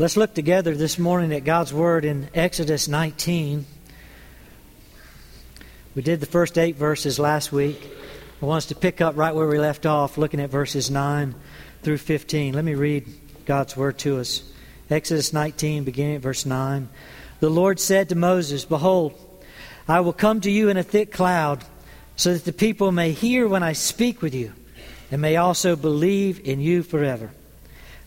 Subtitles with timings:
[0.00, 3.66] Let's look together this morning at God's Word in Exodus 19.
[5.94, 7.86] We did the first eight verses last week.
[8.40, 11.34] I want us to pick up right where we left off, looking at verses 9
[11.82, 12.54] through 15.
[12.54, 13.08] Let me read
[13.44, 14.42] God's Word to us.
[14.88, 16.88] Exodus 19, beginning at verse 9.
[17.40, 19.12] The Lord said to Moses, Behold,
[19.86, 21.62] I will come to you in a thick cloud,
[22.16, 24.54] so that the people may hear when I speak with you,
[25.10, 27.32] and may also believe in you forever.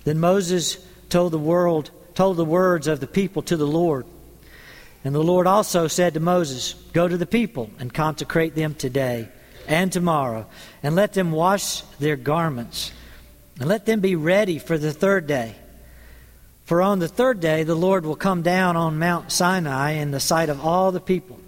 [0.05, 4.04] Then Moses told the world, told the words of the people to the Lord.
[5.04, 9.30] And the Lord also said to Moses, Go to the people and consecrate them today
[9.68, 10.48] and tomorrow,
[10.81, 12.91] and let them wash their garments,
[13.59, 15.54] and let them be ready for the third day.
[16.66, 20.20] For on the third day the Lord will come down on Mount Sinai in the
[20.20, 21.40] sight of all the people.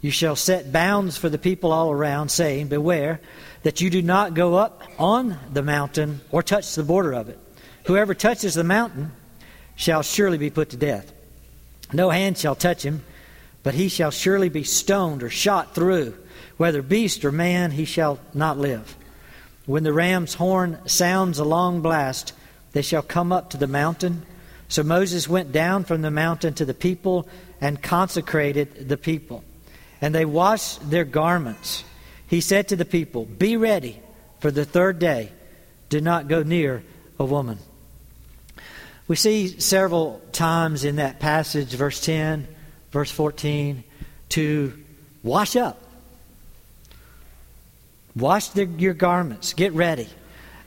[0.00, 3.20] You shall set bounds for the people all around, saying, Beware
[3.64, 7.38] that you do not go up on the mountain or touch the border of it.
[7.88, 9.12] Whoever touches the mountain
[9.74, 11.10] shall surely be put to death.
[11.90, 13.02] No hand shall touch him,
[13.62, 16.14] but he shall surely be stoned or shot through.
[16.58, 18.94] Whether beast or man, he shall not live.
[19.64, 22.34] When the ram's horn sounds a long blast,
[22.72, 24.26] they shall come up to the mountain.
[24.68, 27.26] So Moses went down from the mountain to the people
[27.58, 29.44] and consecrated the people.
[30.02, 31.84] And they washed their garments.
[32.26, 33.98] He said to the people, Be ready
[34.40, 35.32] for the third day.
[35.88, 36.82] Do not go near
[37.18, 37.58] a woman.
[39.08, 42.46] We see several times in that passage, verse 10,
[42.90, 43.82] verse 14,
[44.30, 44.72] to
[45.22, 45.82] wash up.
[48.14, 49.54] Wash the, your garments.
[49.54, 50.08] Get ready.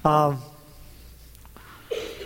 [0.03, 0.41] Um,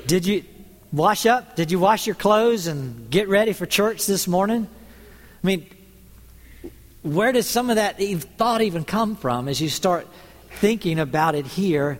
[0.07, 0.45] did you
[0.93, 1.57] wash up?
[1.57, 4.69] Did you wash your clothes and get ready for church this morning?
[5.43, 5.67] I mean,
[7.01, 7.99] where does some of that
[8.37, 10.07] thought even come from as you start
[10.61, 11.99] thinking about it here?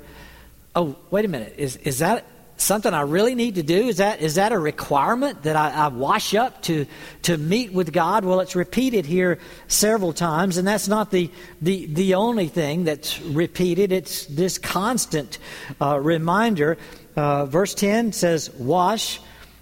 [0.73, 1.55] Oh, wait a minute.
[1.57, 2.25] Is, is that
[2.58, 3.88] something I really need to do?
[3.88, 6.85] Is that is that a requirement that I, I, wash up to
[7.24, 8.24] to meet with God?
[8.25, 11.29] Well, it's repeated here several times, and that's not the
[11.62, 13.91] the the only thing that's repeated.
[13.91, 15.38] It's this constant
[15.81, 16.78] uh, reminder.
[17.16, 19.19] Uh, verse ten says, "Wash."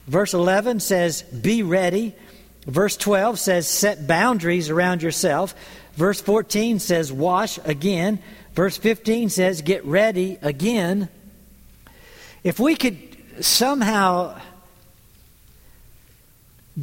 [0.08, 2.16] Verse eleven says, "Be ready."
[2.68, 5.56] Verse twelve says, "Set boundaries around yourself."
[5.96, 8.20] Verse fourteen says, "Wash again."
[8.54, 11.10] Verse fifteen says, "Get ready again."
[12.44, 12.98] If we could
[13.40, 14.38] somehow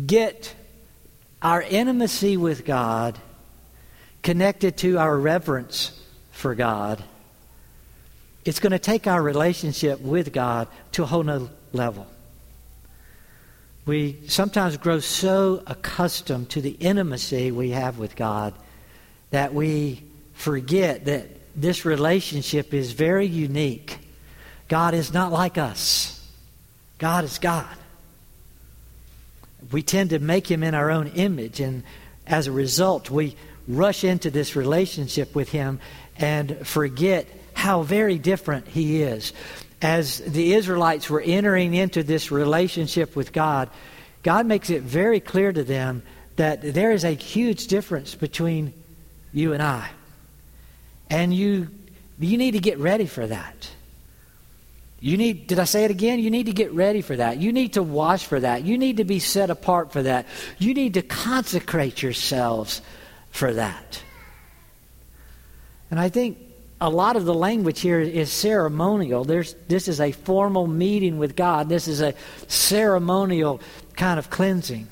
[0.06, 0.54] get
[1.42, 3.18] our intimacy with God
[4.22, 5.98] connected to our reverence
[6.32, 7.04] for God,
[8.44, 12.06] it's going to take our relationship with God to a whole nother level.
[13.84, 18.54] We sometimes grow so accustomed to the intimacy we have with God
[19.30, 23.98] that we forget that this relationship is very unique
[24.70, 26.16] God is not like us.
[26.98, 27.66] God is God.
[29.72, 31.82] We tend to make him in our own image, and
[32.24, 33.34] as a result, we
[33.66, 35.80] rush into this relationship with him
[36.16, 39.32] and forget how very different he is.
[39.82, 43.70] As the Israelites were entering into this relationship with God,
[44.22, 46.04] God makes it very clear to them
[46.36, 48.72] that there is a huge difference between
[49.32, 49.90] you and I.
[51.10, 51.68] And you,
[52.20, 53.68] you need to get ready for that.
[55.00, 56.18] You need, did I say it again?
[56.18, 57.38] You need to get ready for that.
[57.38, 58.64] You need to wash for that.
[58.64, 60.26] You need to be set apart for that.
[60.58, 62.82] You need to consecrate yourselves
[63.30, 64.02] for that.
[65.90, 66.38] And I think
[66.82, 69.24] a lot of the language here is ceremonial.
[69.24, 72.14] There's, this is a formal meeting with God, this is a
[72.46, 73.60] ceremonial
[73.96, 74.88] kind of cleansing.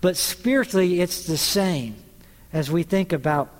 [0.00, 1.96] But spiritually, it's the same
[2.52, 3.50] as we think about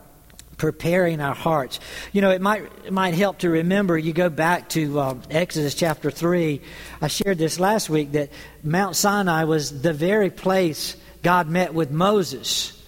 [0.59, 1.81] preparing our hearts.
[2.13, 3.97] You know, it might it might help to remember.
[3.97, 6.61] You go back to uh, Exodus chapter three.
[7.01, 8.31] I shared this last week that
[8.63, 12.81] Mount Sinai was the very place God met with Moses,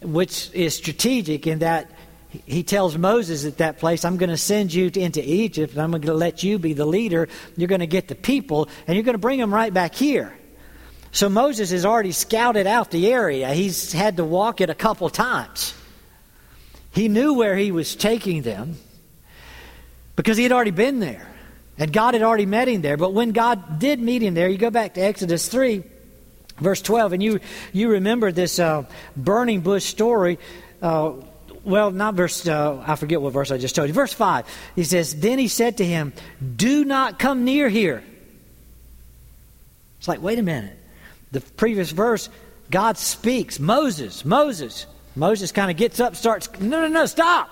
[0.00, 1.90] which is strategic in that
[2.46, 5.82] he tells Moses at that place, I'm going to send you to, into Egypt, and
[5.82, 7.28] I'm going to let you be the leader.
[7.56, 10.32] You're going to get the people, and you're going to bring them right back here.
[11.10, 13.52] So Moses has already scouted out the area.
[13.52, 15.74] He's had to walk it a couple times.
[16.92, 18.76] He knew where he was taking them
[20.16, 21.26] because he had already been there.
[21.78, 22.96] And God had already met him there.
[22.96, 25.82] But when God did meet him there, you go back to Exodus 3,
[26.58, 27.40] verse 12, and you,
[27.72, 28.84] you remember this uh,
[29.16, 30.38] burning bush story.
[30.82, 31.12] Uh,
[31.64, 33.94] well, not verse, uh, I forget what verse I just told you.
[33.94, 34.46] Verse 5,
[34.76, 36.12] he says, Then he said to him,
[36.54, 38.02] Do not come near here.
[39.98, 40.76] It's like, wait a minute.
[41.32, 42.28] The previous verse,
[42.70, 43.60] God speaks.
[43.60, 44.86] Moses, Moses,
[45.16, 47.50] Moses kind of gets up, starts, no, no, no, stop.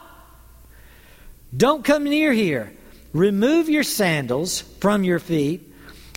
[1.57, 2.73] Don't come near here.
[3.13, 5.65] Remove your sandals from your feet,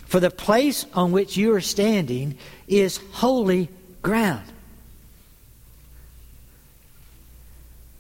[0.06, 3.70] For the place on which you are standing is holy
[4.02, 4.44] ground.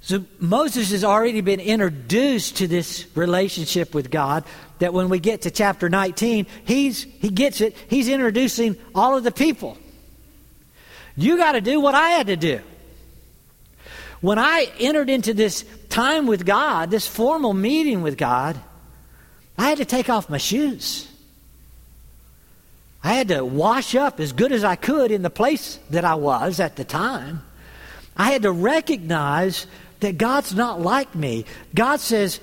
[0.01, 4.43] So Moses has already been introduced to this relationship with God
[4.79, 7.77] that when we get to chapter 19, he's, he gets it.
[7.87, 9.77] He's introducing all of the people.
[11.15, 12.59] You got to do what I had to do.
[14.21, 18.59] When I entered into this time with God, this formal meeting with God,
[19.57, 21.07] I had to take off my shoes.
[23.03, 26.15] I had to wash up as good as I could in the place that I
[26.15, 27.41] was at the time.
[28.15, 29.65] I had to recognize
[30.01, 31.45] that God's not like me.
[31.73, 32.39] God says,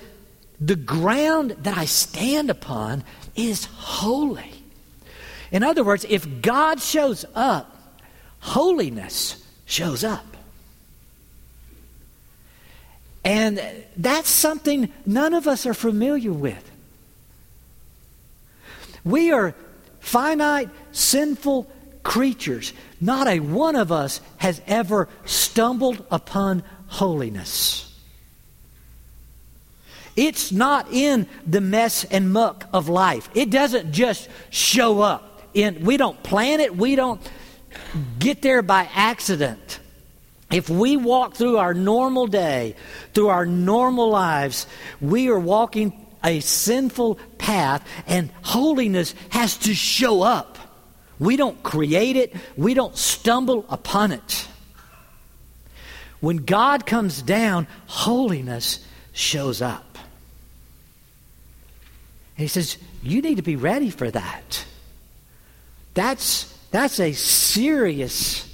[0.59, 3.05] the ground that I stand upon
[3.35, 4.51] is holy.
[5.51, 7.95] In other words, if God shows up,
[8.39, 10.25] holiness shows up.
[13.23, 13.61] And
[13.97, 16.69] that's something none of us are familiar with.
[19.03, 19.55] We are
[19.99, 21.69] finite, sinful
[22.03, 22.73] creatures.
[23.01, 27.85] Not a one of us has ever stumbled upon holiness.
[30.15, 33.29] It's not in the mess and muck of life.
[33.35, 35.43] It doesn't just show up.
[35.53, 37.21] In, we don't plan it, we don't
[38.19, 39.68] get there by accident.
[40.51, 42.75] If we walk through our normal day,
[43.13, 44.65] through our normal lives,
[44.99, 50.57] we are walking a sinful path, and holiness has to show up.
[51.19, 54.47] We don't create it, we don't stumble upon it.
[56.19, 59.97] When God comes down, holiness shows up.
[62.37, 64.65] And he says, You need to be ready for that.
[65.93, 68.48] That's, that's a serious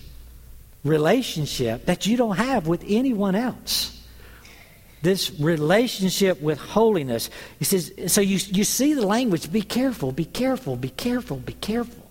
[0.86, 3.92] relationship that you don't have with anyone else.
[5.02, 7.30] This relationship with holiness.
[7.60, 11.54] He says, so you, you see the language be careful, be careful, be careful, be
[11.54, 12.10] careful.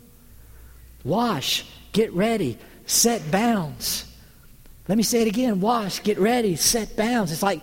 [1.03, 4.11] Wash, get ready, set bounds.
[4.87, 7.33] Let me say it again wash, get ready, set bounds.
[7.33, 7.63] It's like,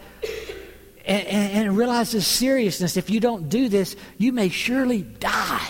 [1.06, 2.98] and, and, and realize the seriousness.
[2.98, 5.70] If you don't do this, you may surely die.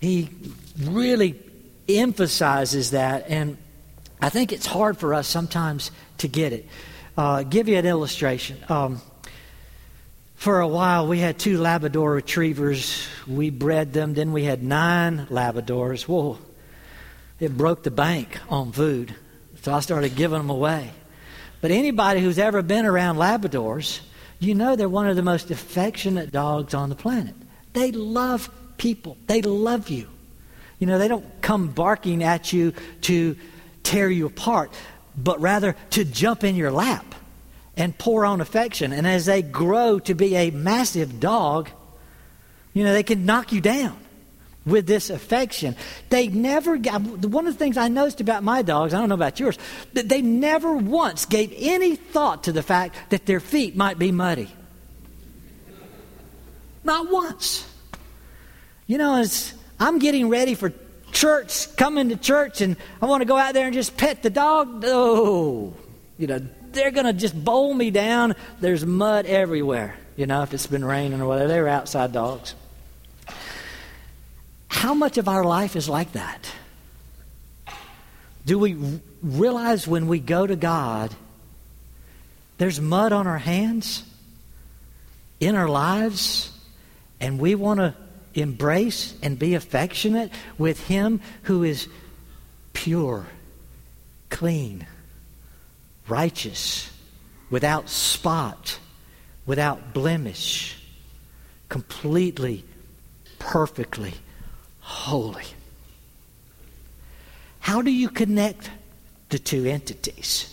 [0.00, 0.30] He
[0.80, 1.40] really
[1.88, 3.56] emphasizes that, and
[4.20, 6.68] I think it's hard for us sometimes to get it.
[7.16, 8.58] Uh, give you an illustration.
[8.68, 9.00] Um,
[10.36, 13.06] for a while, we had two Labrador retrievers.
[13.28, 14.14] We bred them.
[14.14, 16.02] Then we had nine Labradors.
[16.02, 16.38] Whoa,
[17.38, 19.14] it broke the bank on food.
[19.62, 20.90] So I started giving them away.
[21.60, 24.00] But anybody who's ever been around Labradors,
[24.40, 27.36] you know they're one of the most affectionate dogs on the planet.
[27.72, 30.08] They love people, they love you.
[30.82, 33.36] You know, they don't come barking at you to
[33.84, 34.72] tear you apart,
[35.16, 37.14] but rather to jump in your lap
[37.76, 38.92] and pour on affection.
[38.92, 41.70] And as they grow to be a massive dog,
[42.74, 43.96] you know, they can knock you down
[44.66, 45.76] with this affection.
[46.08, 49.14] They never, got, one of the things I noticed about my dogs, I don't know
[49.14, 49.58] about yours,
[49.92, 54.10] that they never once gave any thought to the fact that their feet might be
[54.10, 54.50] muddy.
[56.82, 57.68] Not once.
[58.88, 60.72] You know, as I'm getting ready for
[61.10, 64.30] church, coming to church, and I want to go out there and just pet the
[64.30, 64.84] dog.
[64.86, 65.74] Oh,
[66.16, 66.40] you know,
[66.70, 68.36] they're going to just bowl me down.
[68.60, 71.48] There's mud everywhere, you know, if it's been raining or whatever.
[71.48, 72.54] They're outside dogs.
[74.68, 76.48] How much of our life is like that?
[78.46, 81.12] Do we realize when we go to God,
[82.58, 84.04] there's mud on our hands,
[85.40, 86.56] in our lives,
[87.18, 87.96] and we want to
[88.34, 91.88] embrace and be affectionate with Him who is
[92.72, 93.26] pure,
[94.30, 94.86] clean,
[96.08, 96.90] righteous,
[97.50, 98.78] without spot,
[99.46, 100.82] without blemish,
[101.68, 102.64] completely,
[103.38, 104.14] perfectly
[104.80, 105.44] holy.
[107.60, 108.70] How do you connect
[109.28, 110.48] the two entities?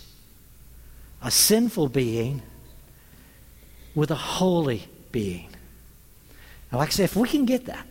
[1.21, 2.41] A sinful being
[3.95, 5.48] with a holy being.
[6.71, 7.87] Now, like I said, if we can get that,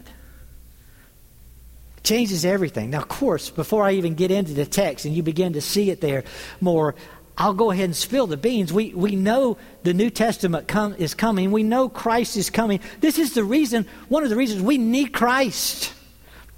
[2.03, 2.91] changes everything.
[2.91, 5.91] Now, of course, before I even get into the text and you begin to see
[5.91, 6.25] it there
[6.61, 6.95] more,
[7.37, 8.73] I'll go ahead and spill the beans.
[8.73, 11.53] We, we know the New Testament come, is coming.
[11.53, 12.81] We know Christ is coming.
[13.01, 15.93] This is the reason, one of the reasons we need Christ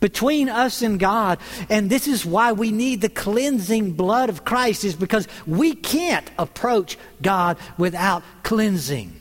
[0.00, 1.39] between us and God.
[1.69, 6.29] And this is why we need the cleansing blood of Christ, is because we can't
[6.39, 9.20] approach God without cleansing.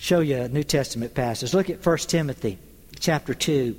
[0.00, 1.52] Show you a New Testament passage.
[1.52, 2.56] Look at 1 Timothy
[3.00, 3.76] chapter 2.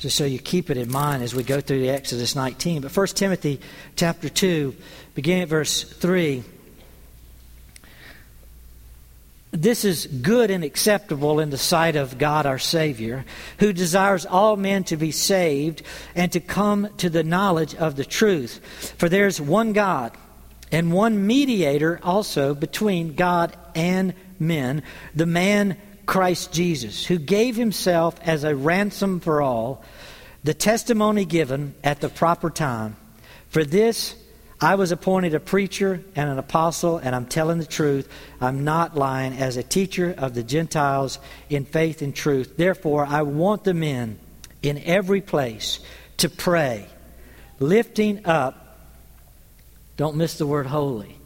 [0.00, 2.82] Just so you keep it in mind as we go through the Exodus 19.
[2.82, 3.60] But 1 Timothy
[3.94, 4.74] chapter 2,
[5.14, 6.42] beginning at verse 3.
[9.52, 13.24] this is good and acceptable in the sight of God our Savior,
[13.60, 15.82] who desires all men to be saved
[16.16, 18.94] and to come to the knowledge of the truth.
[18.98, 20.10] For there's one God
[20.72, 24.82] and one mediator also between God and men,
[25.14, 29.84] the man Christ Jesus, who gave himself as a ransom for all,
[30.42, 32.96] the testimony given at the proper time.
[33.48, 34.14] For this,
[34.60, 38.08] I was appointed a preacher and an apostle, and I'm telling the truth.
[38.40, 41.18] I'm not lying as a teacher of the Gentiles
[41.50, 42.56] in faith and truth.
[42.56, 44.18] Therefore, I want the men
[44.62, 45.80] in every place
[46.18, 46.86] to pray,
[47.58, 48.63] lifting up,
[49.96, 51.16] don't miss the word holy,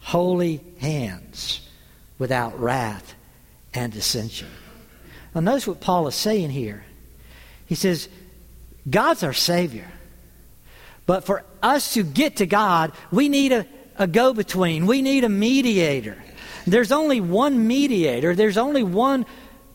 [0.00, 1.66] holy hands
[2.18, 3.14] without wrath
[3.74, 4.48] and dissension.
[5.34, 6.84] Now, notice what Paul is saying here.
[7.66, 8.08] He says,
[8.88, 9.88] God's our Savior.
[11.06, 13.66] But for us to get to God, we need a,
[13.96, 16.22] a go between, we need a mediator.
[16.66, 19.26] There's only one mediator, there's only one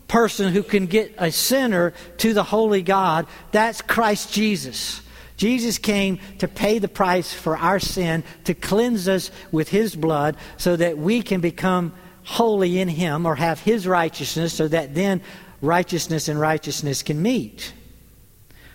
[0.08, 3.28] person who can get a sinner to the holy God.
[3.52, 5.02] That's Christ Jesus.
[5.38, 10.36] Jesus came to pay the price for our sin, to cleanse us with his blood,
[10.58, 15.22] so that we can become holy in him or have his righteousness, so that then
[15.62, 17.74] righteousness and righteousness can meet.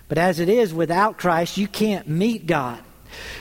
[0.08, 2.80] But as it is, without Christ, you can't meet God.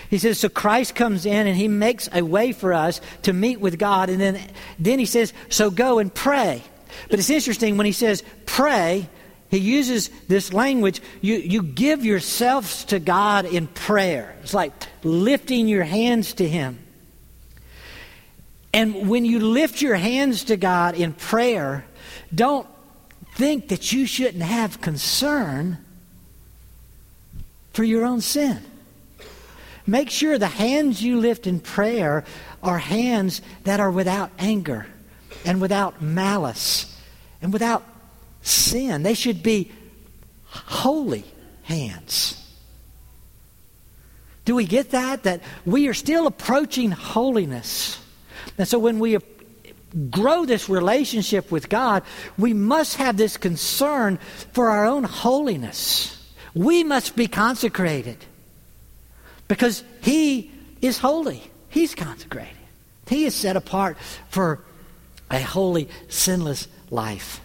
[0.09, 3.59] He says, so Christ comes in and he makes a way for us to meet
[3.59, 4.09] with God.
[4.09, 4.41] And then,
[4.77, 6.63] then he says, so go and pray.
[7.09, 9.07] But it's interesting when he says pray,
[9.51, 11.01] he uses this language.
[11.19, 14.33] You, you give yourselves to God in prayer.
[14.41, 14.71] It's like
[15.03, 16.79] lifting your hands to him.
[18.73, 21.83] And when you lift your hands to God in prayer,
[22.33, 22.65] don't
[23.35, 25.77] think that you shouldn't have concern
[27.73, 28.61] for your own sin.
[29.85, 32.23] Make sure the hands you lift in prayer
[32.63, 34.87] are hands that are without anger
[35.43, 36.97] and without malice
[37.41, 37.83] and without
[38.41, 39.03] sin.
[39.03, 39.71] They should be
[40.45, 41.25] holy
[41.63, 42.37] hands.
[44.45, 45.23] Do we get that?
[45.23, 47.99] That we are still approaching holiness.
[48.57, 49.17] And so when we
[50.09, 52.03] grow this relationship with God,
[52.37, 54.17] we must have this concern
[54.53, 56.17] for our own holiness.
[56.53, 58.17] We must be consecrated
[59.47, 61.43] because He is holy.
[61.69, 62.57] He's consecrated.
[63.07, 63.97] He is set apart
[64.29, 64.63] for
[65.29, 67.41] a holy, sinless life.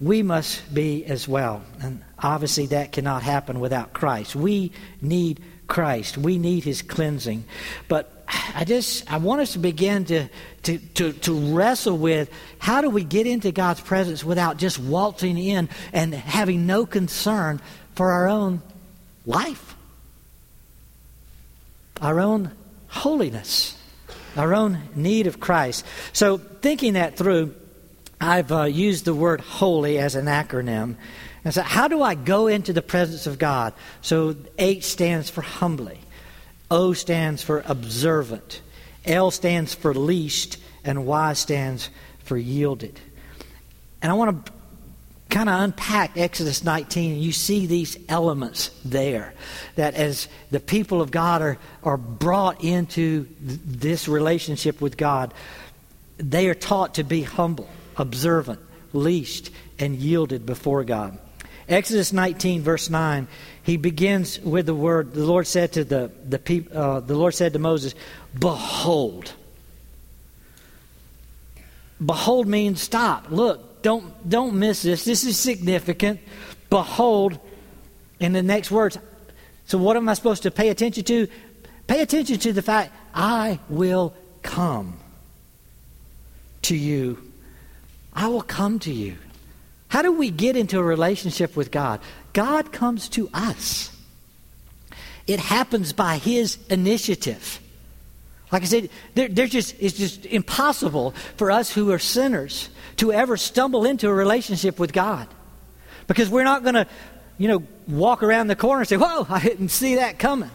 [0.00, 1.62] We must be as well.
[1.82, 4.36] And obviously, that cannot happen without Christ.
[4.36, 7.44] We need Christ, we need His cleansing.
[7.88, 8.18] But
[8.54, 10.28] I just I want us to begin to,
[10.64, 15.38] to, to, to, wrestle with how do we get into God's presence without just waltzing
[15.38, 17.60] in and having no concern
[17.94, 18.62] for our own
[19.26, 19.76] life,
[22.00, 22.52] our own
[22.88, 23.78] holiness,
[24.36, 25.84] our own need of Christ.
[26.12, 27.54] So, thinking that through,
[28.20, 30.96] I've uh, used the word holy as an acronym.
[31.44, 33.72] And so, how do I go into the presence of God?
[34.02, 36.00] So, H stands for humbly,
[36.70, 38.60] O stands for observant,
[39.04, 41.90] L stands for least, and Y stands
[42.24, 43.00] for yielded.
[44.02, 44.52] And I want to
[45.30, 49.34] kind of unpack Exodus 19, and you see these elements there.
[49.76, 55.34] That as the people of God are, are brought into th- this relationship with God,
[56.16, 57.68] they are taught to be humble,
[57.98, 58.60] observant,
[58.92, 61.18] leashed, and yielded before God.
[61.68, 63.28] Exodus 19, verse 9,
[63.62, 67.34] he begins with the word, the Lord said to the, the, peop, uh, the Lord
[67.34, 67.94] said to Moses,
[68.38, 69.32] Behold.
[72.04, 75.04] Behold means stop, look, don't, don't miss this.
[75.04, 76.20] This is significant.
[76.70, 77.38] Behold,
[78.20, 78.98] in the next words.
[79.66, 81.28] So, what am I supposed to pay attention to?
[81.86, 84.98] Pay attention to the fact I will come
[86.62, 87.27] to you.
[88.18, 89.16] I will come to you.
[89.86, 92.00] How do we get into a relationship with God?
[92.32, 93.96] God comes to us.
[95.28, 97.60] It happens by His initiative.
[98.50, 103.36] Like I said, there, just, it's just impossible for us who are sinners to ever
[103.36, 105.28] stumble into a relationship with God.
[106.08, 106.88] Because we're not going to,
[107.36, 110.50] you know, walk around the corner and say, Whoa, I didn't see that coming.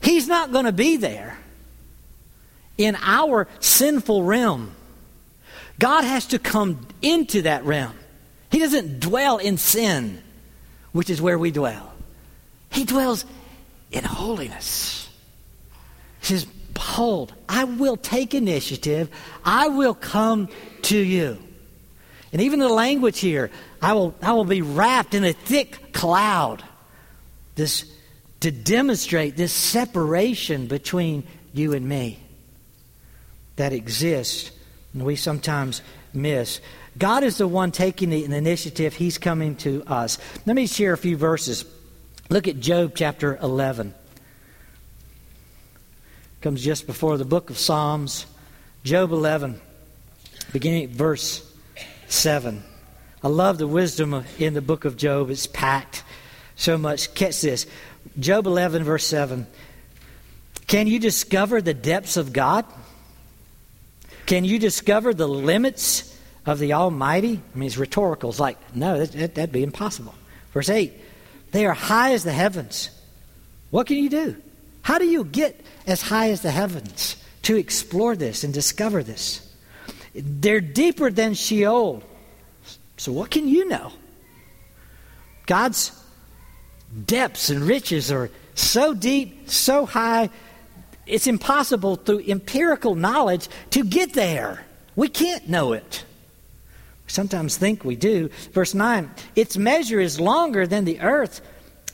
[0.00, 1.36] He's not going to be there
[2.78, 4.76] in our sinful realm.
[5.82, 7.94] God has to come into that realm.
[8.52, 10.22] He doesn't dwell in sin,
[10.92, 11.92] which is where we dwell.
[12.70, 13.24] He dwells
[13.90, 15.08] in holiness.
[16.20, 19.10] He says, Behold, I will take initiative.
[19.44, 20.50] I will come
[20.82, 21.42] to you.
[22.32, 23.50] And even the language here,
[23.82, 26.62] I will, I will be wrapped in a thick cloud.
[27.56, 27.92] This
[28.38, 32.20] to demonstrate this separation between you and me
[33.56, 34.52] that exists
[34.94, 35.82] and we sometimes
[36.12, 36.60] miss.
[36.98, 38.94] God is the one taking the, initiative.
[38.94, 40.18] He's coming to us.
[40.46, 41.64] Let me share a few verses.
[42.28, 43.94] Look at Job chapter 11.
[46.40, 48.26] Comes just before the book of Psalms.
[48.84, 49.60] Job 11,
[50.52, 51.48] beginning at verse
[52.08, 52.64] 7.
[53.22, 55.30] I love the wisdom in the book of Job.
[55.30, 56.02] It's packed
[56.56, 57.14] so much.
[57.14, 57.66] Catch this.
[58.18, 59.46] Job 11, verse 7.
[60.66, 62.64] Can you discover the depths of God?
[64.26, 67.40] Can you discover the limits of the Almighty?
[67.54, 68.30] I mean, it's rhetorical.
[68.30, 70.14] It's like, no, that, that'd be impossible.
[70.52, 70.92] Verse 8
[71.52, 72.90] They are high as the heavens.
[73.70, 74.36] What can you do?
[74.82, 79.48] How do you get as high as the heavens to explore this and discover this?
[80.14, 82.02] They're deeper than Sheol.
[82.98, 83.92] So, what can you know?
[85.46, 85.92] God's
[87.06, 90.30] depths and riches are so deep, so high,
[91.06, 94.64] it's impossible through empirical knowledge to get there.
[94.94, 96.04] We can't know it
[97.12, 98.30] sometimes think we do.
[98.52, 101.40] Verse 9, its measure is longer than the earth,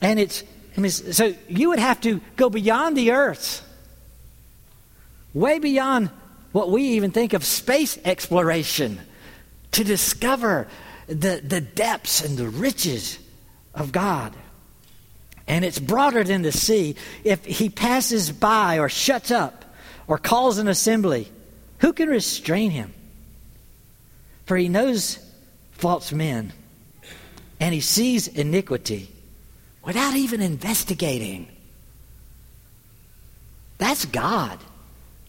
[0.01, 0.43] and it's,
[0.77, 3.65] I mean, so you would have to go beyond the earth,
[5.33, 6.09] way beyond
[6.51, 8.99] what we even think of space exploration,
[9.73, 10.67] to discover
[11.07, 13.19] the, the depths and the riches
[13.75, 14.33] of God.
[15.49, 16.95] And it's broader than the sea.
[17.23, 19.65] If he passes by or shuts up
[20.07, 21.27] or calls an assembly,
[21.79, 22.93] who can restrain him?
[24.45, 25.17] For he knows
[25.71, 26.53] false men
[27.59, 29.09] and he sees iniquity
[29.83, 31.47] without even investigating.
[33.79, 34.59] That's God.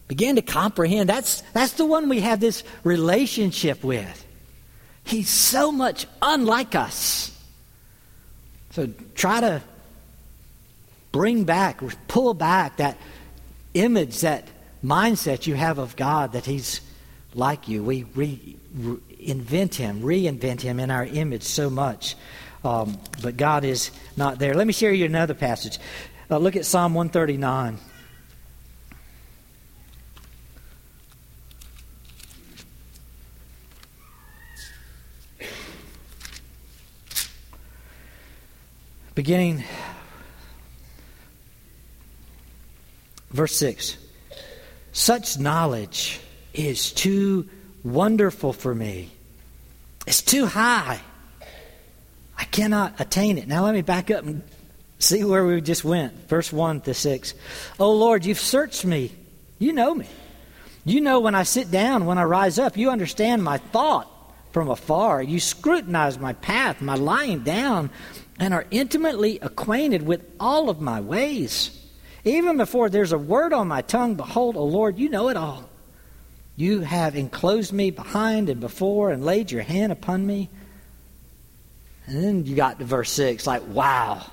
[0.07, 1.09] Begin to comprehend.
[1.09, 4.25] That's, that's the one we have this relationship with.
[5.03, 7.35] He's so much unlike us.
[8.71, 9.61] So try to
[11.11, 12.97] bring back, pull back that
[13.73, 14.47] image, that
[14.83, 16.81] mindset you have of God that He's
[17.33, 17.83] like you.
[17.83, 18.05] We,
[18.75, 22.15] reinvent him, reinvent him in our image so much.
[22.63, 24.53] Um, but God is not there.
[24.53, 25.79] Let me share you another passage.
[26.29, 27.77] Uh, look at Psalm 139.
[39.13, 39.63] Beginning
[43.31, 43.97] verse 6.
[44.91, 46.19] Such knowledge
[46.53, 47.49] is too
[47.83, 49.11] wonderful for me.
[50.05, 50.99] It's too high.
[52.37, 53.47] I cannot attain it.
[53.47, 54.41] Now let me back up and
[54.99, 56.27] see where we just went.
[56.27, 57.33] Verse 1 to 6.
[57.79, 59.11] Oh Lord, you've searched me.
[59.59, 60.07] You know me.
[60.83, 62.75] You know when I sit down, when I rise up.
[62.75, 64.09] You understand my thought
[64.51, 65.21] from afar.
[65.21, 67.91] You scrutinize my path, my lying down,
[68.39, 71.77] and are intimately acquainted with all of my ways.
[72.23, 75.69] Even before there's a word on my tongue, behold, O Lord, you know it all.
[76.55, 80.49] You have enclosed me behind and before and laid your hand upon me.
[82.05, 84.25] And then you got to verse 6 like, wow,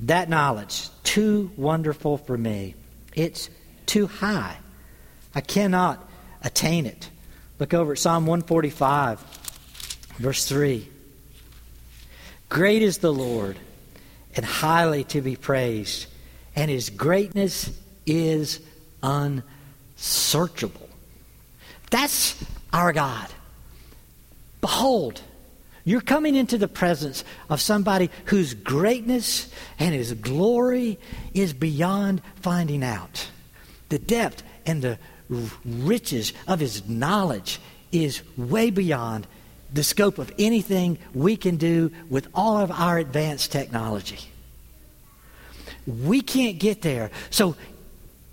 [0.00, 2.74] that knowledge, too wonderful for me.
[3.14, 3.50] It's
[3.86, 4.56] too high.
[5.34, 6.06] I cannot
[6.42, 7.08] attain it.
[7.58, 9.20] Look over at Psalm 145,
[10.18, 10.88] verse 3.
[12.48, 13.56] Great is the Lord
[14.36, 16.06] and highly to be praised,
[16.54, 17.70] and his greatness
[18.06, 18.60] is
[19.02, 20.88] unsearchable.
[21.90, 23.28] That's our God.
[24.60, 25.20] Behold,
[25.84, 30.98] you're coming into the presence of somebody whose greatness and his glory
[31.34, 33.28] is beyond finding out.
[33.88, 34.98] The depth and the
[35.64, 37.60] riches of his knowledge
[37.90, 39.26] is way beyond
[39.72, 44.31] the scope of anything we can do with all of our advanced technology.
[45.86, 47.10] We can't get there.
[47.30, 47.56] So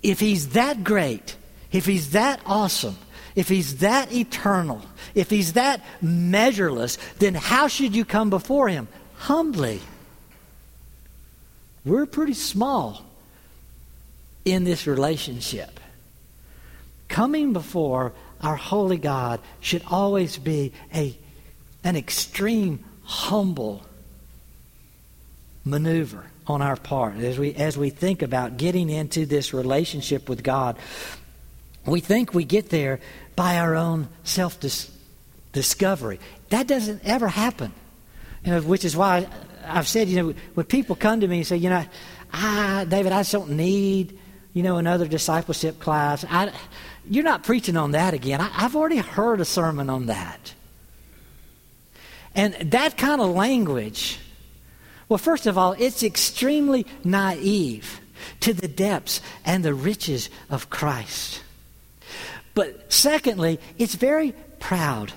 [0.03, 1.35] if he's that great,
[1.71, 2.97] if he's that awesome,
[3.35, 4.81] if he's that eternal,
[5.15, 8.87] if he's that measureless, then how should you come before him?
[9.15, 9.81] Humbly.
[11.85, 13.05] We're pretty small
[14.45, 15.79] in this relationship.
[17.07, 21.17] Coming before our holy God should always be a,
[21.83, 23.83] an extreme humble
[25.65, 30.43] maneuver on our part as we as we think about getting into this relationship with
[30.43, 30.77] God.
[31.85, 32.99] We think we get there
[33.35, 34.59] by our own self
[35.53, 36.19] discovery.
[36.49, 37.71] That doesn't ever happen.
[38.43, 39.27] You know, which is why
[39.65, 41.85] I've said, you know, when people come to me and say, you know,
[42.33, 44.17] ah, David, I just don't need,
[44.53, 46.25] you know, another discipleship class.
[46.29, 46.51] I,
[47.09, 48.41] you're not preaching on that again.
[48.41, 50.53] I, I've already heard a sermon on that.
[52.35, 54.19] And that kind of language,
[55.09, 57.99] well, first of all, it's extremely naive
[58.41, 61.41] to the depths and the riches of Christ.
[62.53, 65.11] But secondly, it's very proud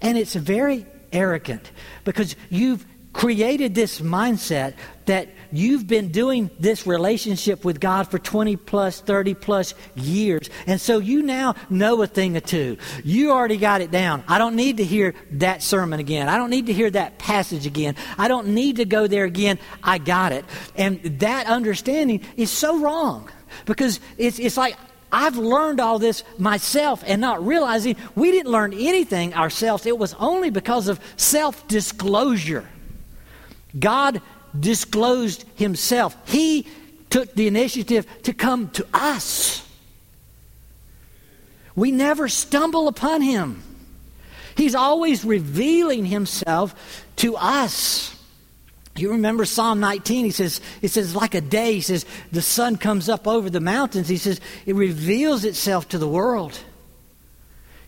[0.00, 1.70] and it's very arrogant
[2.04, 2.84] because you've
[3.18, 4.74] created this mindset
[5.06, 10.48] that you've been doing this relationship with God for 20 plus, 30 plus years.
[10.68, 12.78] And so you now know a thing or two.
[13.02, 14.22] You already got it down.
[14.28, 16.28] I don't need to hear that sermon again.
[16.28, 17.96] I don't need to hear that passage again.
[18.16, 19.58] I don't need to go there again.
[19.82, 20.44] I got it.
[20.76, 23.28] And that understanding is so wrong
[23.66, 24.76] because it's, it's like
[25.10, 29.86] I've learned all this myself and not realizing we didn't learn anything ourselves.
[29.86, 32.68] It was only because of self disclosure.
[33.76, 34.22] God
[34.58, 36.16] disclosed himself.
[36.26, 36.66] He
[37.10, 39.66] took the initiative to come to us.
[41.74, 43.62] We never stumble upon him.
[44.56, 48.14] He's always revealing himself to us.
[48.96, 52.76] You remember Psalm 19, he says, it says, like a day, he says, the sun
[52.76, 54.08] comes up over the mountains.
[54.08, 56.58] He says, it reveals itself to the world.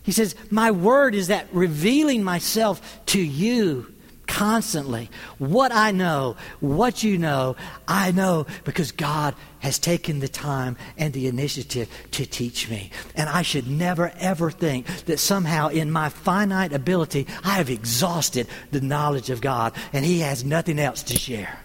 [0.03, 3.93] He says, My word is that revealing myself to you
[4.31, 5.11] constantly.
[5.39, 7.57] What I know, what you know,
[7.89, 12.91] I know because God has taken the time and the initiative to teach me.
[13.17, 18.47] And I should never, ever think that somehow in my finite ability, I have exhausted
[18.71, 21.59] the knowledge of God and He has nothing else to share.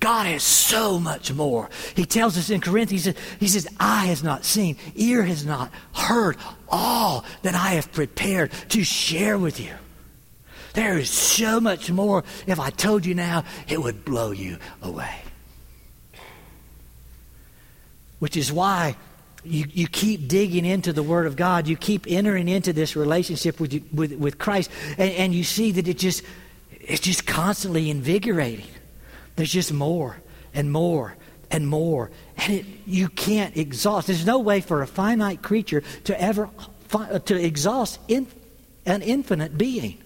[0.00, 1.70] God has so much more.
[1.94, 6.36] He tells us in Corinthians, he says, Eye has not seen, ear has not heard
[6.68, 9.72] all that I have prepared to share with you.
[10.74, 12.24] There is so much more.
[12.46, 15.22] If I told you now, it would blow you away.
[18.18, 18.96] Which is why
[19.44, 21.68] you, you keep digging into the Word of God.
[21.68, 24.70] You keep entering into this relationship with, you, with, with Christ.
[24.98, 26.22] And, and you see that it just,
[26.80, 28.66] it's just constantly invigorating.
[29.36, 30.16] There's just more
[30.54, 31.16] and more
[31.50, 32.10] and more.
[32.36, 34.08] And it, you can't exhaust.
[34.08, 36.50] There's no way for a finite creature to ever
[37.24, 38.26] to exhaust in,
[38.86, 40.03] an infinite being.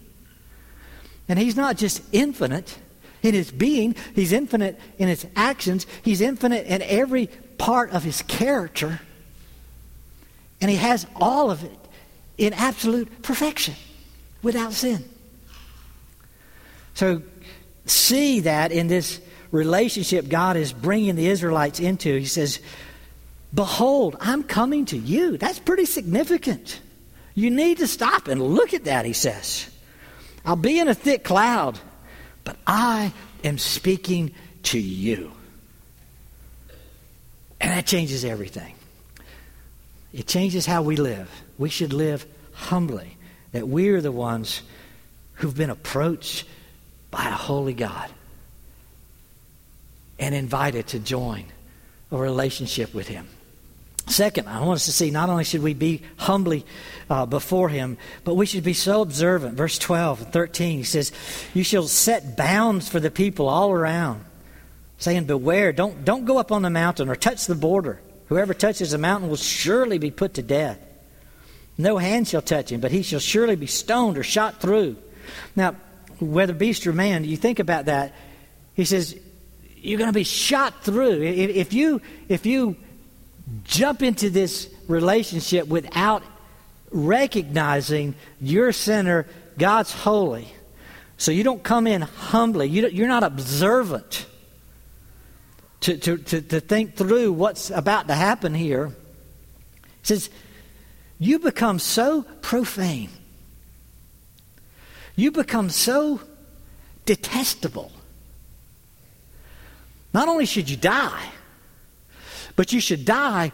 [1.29, 2.79] And he's not just infinite
[3.23, 7.27] in his being, he's infinite in his actions, he's infinite in every
[7.59, 9.01] part of his character.
[10.61, 11.79] And he has all of it
[12.37, 13.75] in absolute perfection
[14.43, 15.05] without sin.
[16.95, 17.23] So
[17.87, 22.19] see that in this relationship God is bringing the Israelites into.
[22.19, 22.61] He says,
[23.55, 25.39] Behold, I'm coming to you.
[25.39, 26.81] That's pretty significant.
[27.35, 29.71] You need to stop and look at that, he says.
[30.45, 31.79] I'll be in a thick cloud,
[32.45, 33.13] but I
[33.45, 35.33] am speaking to you.
[37.61, 38.75] And that changes everything.
[40.13, 41.31] It changes how we live.
[41.59, 43.17] We should live humbly,
[43.53, 44.63] that we are the ones
[45.35, 46.45] who've been approached
[47.11, 48.11] by a holy God
[50.19, 51.45] and invited to join
[52.11, 53.29] a relationship with Him.
[54.09, 56.65] Second, I want us to see not only should we be humbly
[57.11, 59.55] uh, before him, but we should be so observant.
[59.55, 61.13] Verse 12 and 13, he says,
[61.53, 64.25] You shall set bounds for the people all around,
[64.97, 68.01] saying, Beware, don't, don't go up on the mountain or touch the border.
[68.29, 70.79] Whoever touches the mountain will surely be put to death.
[71.77, 74.97] No hand shall touch him, but he shall surely be stoned or shot through.
[75.55, 75.77] Now,
[76.19, 78.15] whether beast or man, you think about that.
[78.75, 79.19] He says,
[79.77, 81.23] You're going to be shot through.
[81.23, 82.77] If you, if you
[83.65, 86.23] jump into this relationship without
[86.91, 89.27] recognizing your sinner,
[89.59, 90.49] God's holy.
[91.17, 92.67] So you don't come in humbly.
[92.67, 94.27] You are not observant
[95.81, 98.87] to, to, to, to think through what's about to happen here.
[98.87, 100.31] It says,
[101.19, 103.11] you become so profane.
[105.17, 106.21] You become so
[107.05, 107.91] detestable.
[110.15, 111.25] Not only should you die,
[112.59, 113.53] but you should die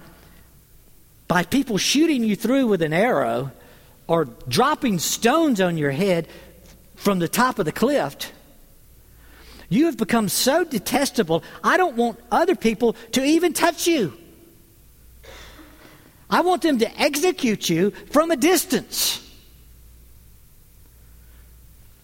[1.28, 3.52] by people shooting you through with an arrow
[4.06, 6.26] or dropping stones on your head
[6.96, 8.32] from the top of the cliff.
[9.68, 14.14] You have become so detestable, I don't want other people to even touch you.
[16.30, 19.20] I want them to execute you from a distance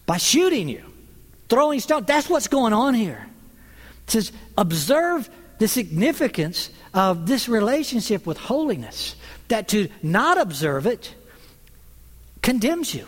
[0.05, 0.83] by shooting you,
[1.49, 2.05] throwing stones.
[2.05, 3.25] That's what's going on here.
[4.05, 5.31] It says, observe
[5.61, 9.15] the significance of this relationship with holiness.
[9.49, 11.13] That to not observe it
[12.41, 13.05] condemns you.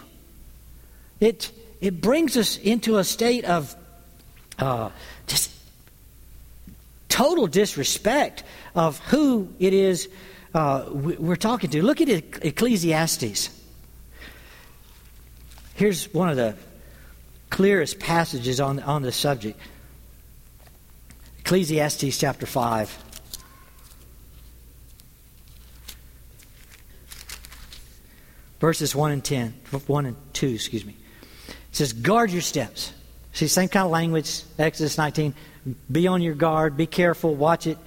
[1.20, 3.76] It, it brings us into a state of
[4.60, 4.92] uh,
[5.26, 5.50] just
[7.10, 8.44] total disrespect
[8.76, 10.08] of who it is
[10.54, 11.82] uh, we're talking to.
[11.82, 12.10] Look at
[12.46, 13.50] Ecclesiastes.
[15.74, 16.56] Here's one of the
[17.50, 19.60] clearest passages on, on the subject
[21.54, 23.04] Ecclesiastes chapter 5.
[28.60, 29.54] verses 1 and 10,
[29.86, 30.96] 1 and 2, excuse me.
[31.48, 32.92] It says, guard your steps.
[33.34, 35.36] See, same kind of language, Exodus 19.
[35.92, 37.78] Be on your guard, be careful, watch it.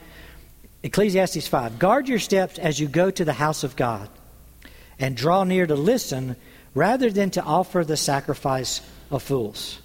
[0.85, 1.81] Ecclesiastes 5.
[1.81, 4.09] Guard your steps as you go to the house of God,
[5.01, 6.37] and draw near to listen
[6.73, 9.81] rather than to offer the sacrifice of fools.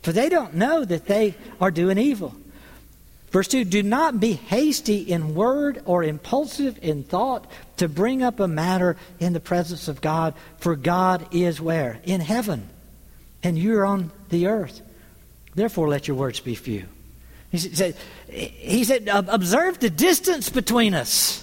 [0.00, 2.34] For they don't know that they are doing evil.
[3.30, 7.46] Verse 2 Do not be hasty in word or impulsive in thought
[7.78, 12.00] to bring up a matter in the presence of God, for God is where?
[12.04, 12.68] In heaven,
[13.42, 14.80] and you're on the earth.
[15.54, 16.84] Therefore, let your words be few.
[17.50, 17.96] He said,
[18.28, 21.42] he said Observe the distance between us.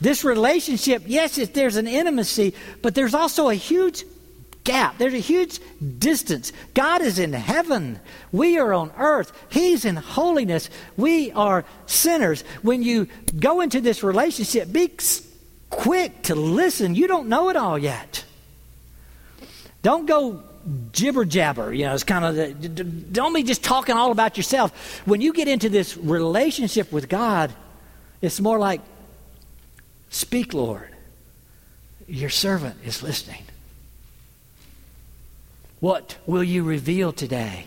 [0.00, 4.04] This relationship, yes, there's an intimacy, but there's also a huge
[4.64, 4.98] gap.
[4.98, 5.60] There's a huge
[5.98, 6.52] distance.
[6.74, 8.00] God is in heaven.
[8.32, 9.32] We are on earth.
[9.50, 10.70] He's in holiness.
[10.96, 12.42] We are sinners.
[12.62, 14.92] When you go into this relationship, be
[15.70, 16.94] quick to listen.
[16.94, 18.24] You don't know it all yet.
[19.82, 20.42] Don't go
[20.92, 21.72] jibber jabber.
[21.72, 25.00] You know, it's kind of the, don't be just talking all about yourself.
[25.06, 27.52] When you get into this relationship with God,
[28.20, 28.82] it's more like,
[30.10, 30.88] speak, Lord.
[32.06, 33.42] Your servant is listening.
[35.80, 37.66] What will you reveal today?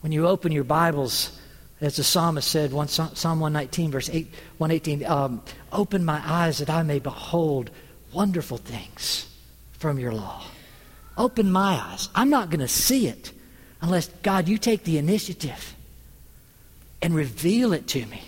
[0.00, 1.38] When you open your Bibles,
[1.80, 6.82] as the psalmist said, Psalm 119, verse 8, 118, um, open my eyes that I
[6.82, 7.70] may behold
[8.12, 9.26] wonderful things
[9.72, 10.44] from your law.
[11.16, 12.10] Open my eyes.
[12.14, 13.32] I'm not going to see it
[13.80, 15.74] unless, God, you take the initiative
[17.00, 18.22] and reveal it to me.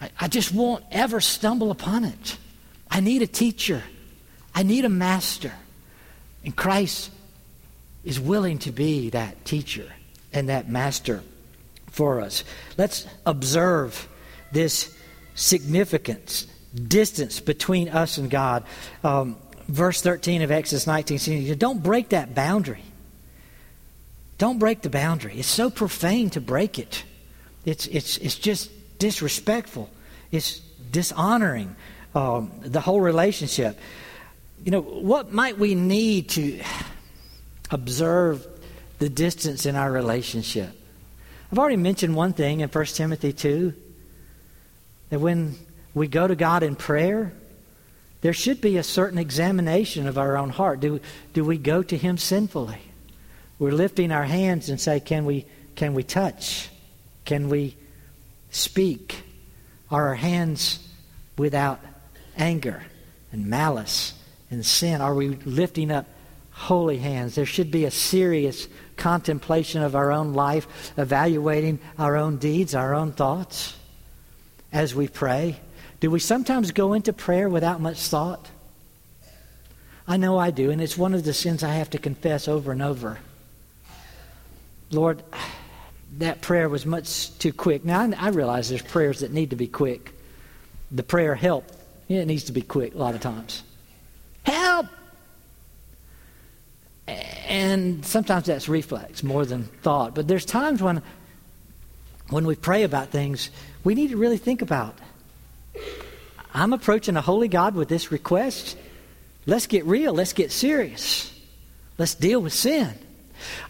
[0.00, 2.38] I, I just won't ever stumble upon it.
[2.90, 3.82] I need a teacher,
[4.54, 5.52] I need a master.
[6.44, 7.10] And Christ
[8.04, 9.92] is willing to be that teacher
[10.32, 11.22] and that master
[11.90, 12.44] for us.
[12.76, 14.08] Let's observe
[14.52, 14.94] this
[15.34, 16.46] significance,
[16.86, 18.64] distance between us and God.
[19.02, 19.36] Um,
[19.68, 22.82] verse 13 of Exodus 19 says, Don't break that boundary.
[24.38, 25.34] Don't break the boundary.
[25.38, 27.02] It's so profane to break it.
[27.64, 29.90] It's, it's, it's just disrespectful.
[30.30, 30.60] It's
[30.92, 31.74] dishonoring
[32.14, 33.78] um, the whole relationship.
[34.64, 36.62] You know, what might we need to
[37.70, 38.46] observe
[38.98, 40.70] the distance in our relationship?
[41.50, 43.72] I've already mentioned one thing in 1 Timothy 2
[45.10, 45.56] that when
[45.94, 47.32] we go to God in prayer,
[48.20, 50.80] there should be a certain examination of our own heart.
[50.80, 51.00] Do,
[51.32, 52.80] do we go to Him sinfully?
[53.58, 56.68] We're lifting our hands and say, Can we, can we touch?
[57.24, 57.76] Can we
[58.50, 59.22] speak?
[59.90, 60.86] Are our hands
[61.36, 61.80] without
[62.36, 62.82] anger
[63.32, 64.14] and malice
[64.50, 65.00] and sin?
[65.00, 66.06] Are we lifting up
[66.58, 67.34] holy hands?
[67.34, 72.94] There should be a serious contemplation of our own life, evaluating our own deeds, our
[72.94, 73.76] own thoughts
[74.72, 75.60] as we pray.
[76.00, 78.50] Do we sometimes go into prayer without much thought?
[80.06, 82.72] I know I do, and it's one of the sins I have to confess over
[82.72, 83.18] and over.
[84.90, 85.22] Lord,
[86.18, 87.84] that prayer was much too quick.
[87.84, 90.12] Now, I, realize there's prayers that need to be quick.
[90.90, 91.70] The prayer, help,
[92.08, 93.62] it needs to be quick a lot of times.
[94.44, 94.86] Help!
[97.08, 100.14] And sometimes that's reflex more than thought.
[100.14, 101.02] But there's times when,
[102.28, 103.50] when we pray about things,
[103.84, 104.98] we need to really think about
[106.54, 108.76] I'm approaching a holy God with this request.
[109.46, 110.12] Let's get real.
[110.14, 111.32] Let's get serious.
[111.98, 112.98] Let's deal with sin.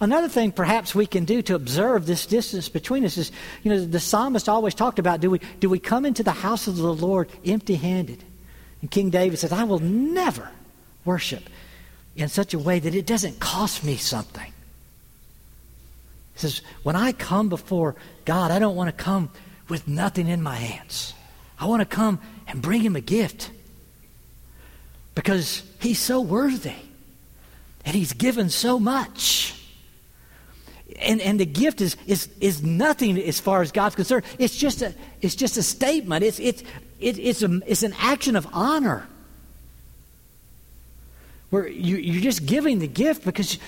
[0.00, 3.84] Another thing perhaps we can do to observe this distance between us is, you know,
[3.84, 6.94] the psalmist always talked about do we, do we come into the house of the
[6.94, 8.24] Lord empty handed?
[8.80, 10.50] And King David says, I will never
[11.04, 11.42] worship
[12.18, 14.52] in such a way that it doesn't cost me something.
[16.34, 19.30] He says, when I come before God, I don't want to come
[19.68, 21.14] with nothing in my hands.
[21.60, 23.50] I want to come and bring him a gift
[25.14, 26.74] because he's so worthy
[27.84, 29.54] and he's given so much.
[31.00, 34.24] And, and the gift is, is, is nothing as far as God's concerned.
[34.38, 36.24] It's just a, it's just a statement.
[36.24, 36.62] It's, it's,
[36.98, 39.06] it, it's, a, it's an action of honor.
[41.50, 43.58] Where you, you're just giving the gift because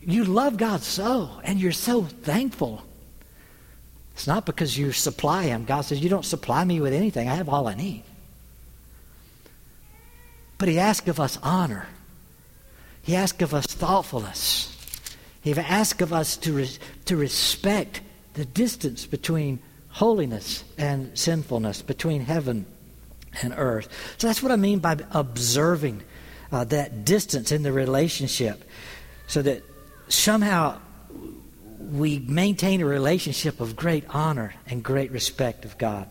[0.00, 2.84] you love God so and you're so thankful
[4.18, 5.64] it's not because you supply him.
[5.64, 7.28] God says, You don't supply me with anything.
[7.28, 8.02] I have all I need.
[10.58, 11.86] But he asks of us honor.
[13.00, 14.76] He asks of us thoughtfulness.
[15.40, 18.00] He asks of us to, res- to respect
[18.34, 22.66] the distance between holiness and sinfulness, between heaven
[23.40, 23.88] and earth.
[24.18, 26.02] So that's what I mean by observing
[26.52, 28.64] uh, that distance in the relationship
[29.26, 29.62] so that
[30.08, 30.78] somehow
[31.78, 36.08] we maintain a relationship of great honor and great respect of God.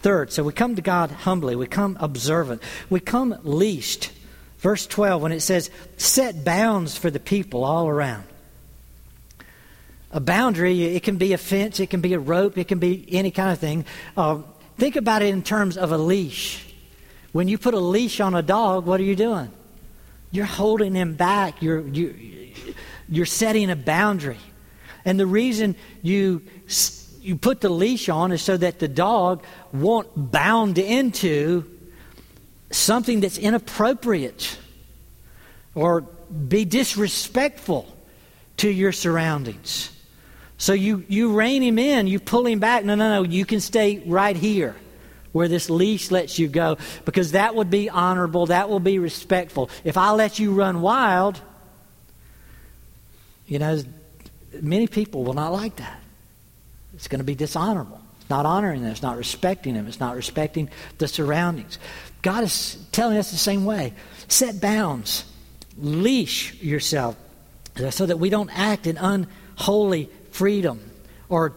[0.00, 4.10] Third, so we come to God humbly, we come observant, we come leashed
[4.62, 8.22] Verse 12, when it says, set bounds for the people all around.
[10.12, 13.04] A boundary, it can be a fence, it can be a rope, it can be
[13.10, 13.84] any kind of thing.
[14.16, 14.42] Uh,
[14.78, 16.64] think about it in terms of a leash.
[17.32, 19.50] When you put a leash on a dog, what are you doing?
[20.32, 21.62] You're holding him back.
[21.62, 22.52] You're, you,
[23.08, 24.38] you're setting a boundary.
[25.04, 26.42] And the reason you,
[27.20, 31.70] you put the leash on is so that the dog won't bound into
[32.70, 34.58] something that's inappropriate
[35.74, 37.86] or be disrespectful
[38.56, 39.90] to your surroundings.
[40.56, 42.84] So you, you rein him in, you pull him back.
[42.84, 44.76] No, no, no, you can stay right here
[45.32, 49.70] where this leash lets you go because that would be honorable, that will be respectful.
[49.84, 51.40] If I let you run wild,
[53.46, 53.82] you know,
[54.60, 56.00] many people will not like that.
[56.94, 58.00] It's going to be dishonorable.
[58.20, 61.78] It's not honoring them, it's not respecting them, it's not respecting the surroundings.
[62.20, 63.94] God is telling us the same way.
[64.28, 65.24] Set bounds,
[65.76, 67.16] leash yourself
[67.90, 70.80] so that we don't act in unholy freedom
[71.28, 71.54] or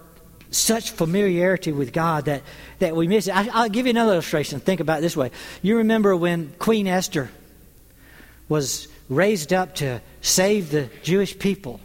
[0.55, 2.43] such familiarity with God that,
[2.79, 3.35] that we miss it.
[3.35, 4.59] I, will give you another illustration.
[4.59, 5.31] Think about it this way.
[5.61, 7.29] You remember when Queen Esther
[8.47, 11.79] was raised up to save the Jewish people,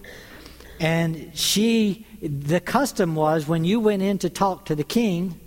[0.79, 5.39] and she, the custom was when you went in to talk to the king,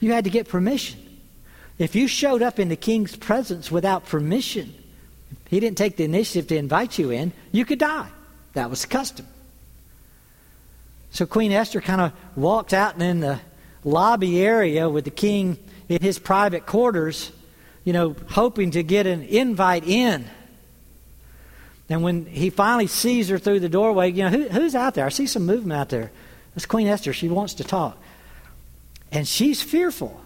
[0.00, 1.00] you had to get permission.
[1.78, 4.72] If you showed up in the king's presence without permission,
[5.48, 8.08] he didn't take the initiative to invite you in, you could die.
[8.54, 9.26] That was the custom.
[11.16, 13.40] So Queen Esther kind of walked out in the
[13.84, 15.56] lobby area with the king
[15.88, 17.32] in his private quarters,
[17.84, 20.26] you know, hoping to get an invite in.
[21.88, 25.06] And when he finally sees her through the doorway, you know, Who, who's out there?
[25.06, 26.10] I see some movement out there.
[26.54, 27.14] It's Queen Esther.
[27.14, 27.96] She wants to talk.
[29.10, 30.20] And she's fearful.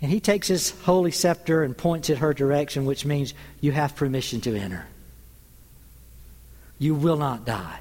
[0.00, 3.96] And he takes his holy scepter and points at her direction, which means you have
[3.96, 4.86] permission to enter.
[6.78, 7.80] You will not die.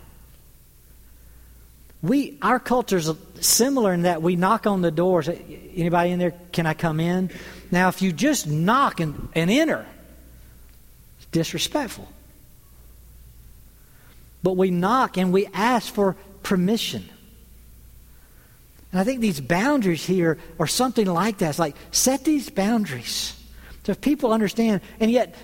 [2.01, 5.27] We, our culture is similar in that we knock on the doors.
[5.27, 6.33] Anybody in there?
[6.51, 7.31] Can I come in?
[7.71, 9.85] Now, if you just knock and, and enter,
[11.17, 12.07] it's disrespectful.
[14.43, 17.09] But we knock and we ask for permission.
[18.91, 21.49] And I think these boundaries here are something like that.
[21.49, 23.33] It's like, set these boundaries.
[23.83, 25.35] So if people understand, and yet,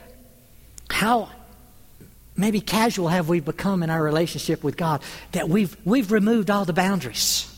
[0.89, 1.29] how
[2.35, 5.01] maybe casual have we become in our relationship with God
[5.33, 7.49] that we've, we've removed all the boundaries.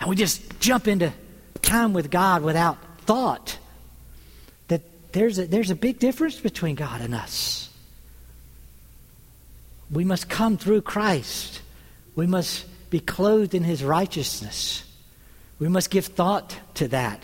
[0.00, 1.12] And we just jump into
[1.62, 3.58] time with God without thought
[4.68, 4.82] that
[5.12, 7.68] there's a, there's a big difference between God and us.
[9.90, 11.60] We must come through Christ.
[12.16, 14.84] We must be clothed in his righteousness.
[15.58, 17.22] We must give thought to that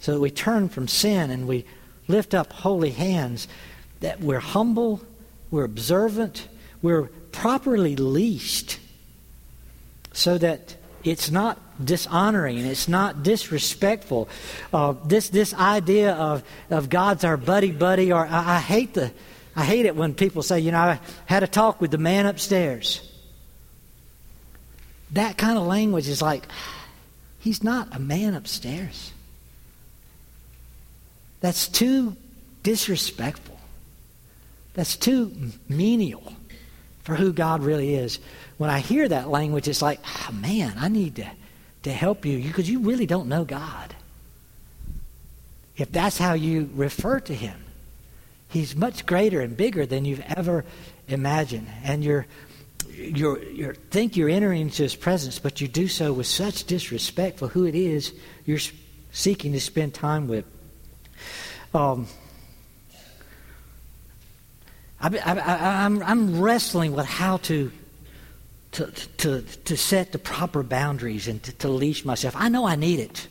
[0.00, 1.64] so that we turn from sin and we
[2.08, 3.48] lift up holy hands,
[4.00, 5.00] that we're humble,
[5.50, 6.48] we're observant,
[6.82, 8.78] we're properly leashed
[10.12, 14.28] so that it's not dishonoring and it's not disrespectful.
[14.72, 19.10] Uh, this this idea of of God's our buddy buddy, or I, I, hate the
[19.56, 22.26] I hate it when people say, you know, I had a talk with the man
[22.26, 23.06] upstairs.
[25.12, 26.46] That kind of language is like,
[27.40, 29.12] he's not a man upstairs.
[31.40, 32.16] That's too
[32.62, 33.49] disrespectful.
[34.74, 36.32] That's too menial
[37.02, 38.18] for who God really is.
[38.58, 41.26] When I hear that language, it's like, oh, man, I need to,
[41.84, 43.94] to help you because you really don't know God.
[45.76, 47.56] If that's how you refer to him,
[48.48, 50.64] he's much greater and bigger than you've ever
[51.08, 51.68] imagined.
[51.84, 52.26] And you're
[52.94, 57.38] you you think you're entering into his presence, but you do so with such disrespect
[57.38, 58.12] for who it is
[58.44, 58.58] you're
[59.12, 60.44] seeking to spend time with.
[61.72, 62.06] Um,
[65.00, 67.72] I, am I'm, I'm wrestling with how to,
[68.72, 68.86] to,
[69.18, 72.34] to, to set the proper boundaries and to, to leash myself.
[72.36, 73.28] I know I need it.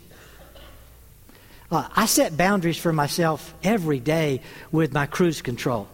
[1.72, 4.41] Uh, I set boundaries for myself every day
[4.72, 5.88] with my cruise control.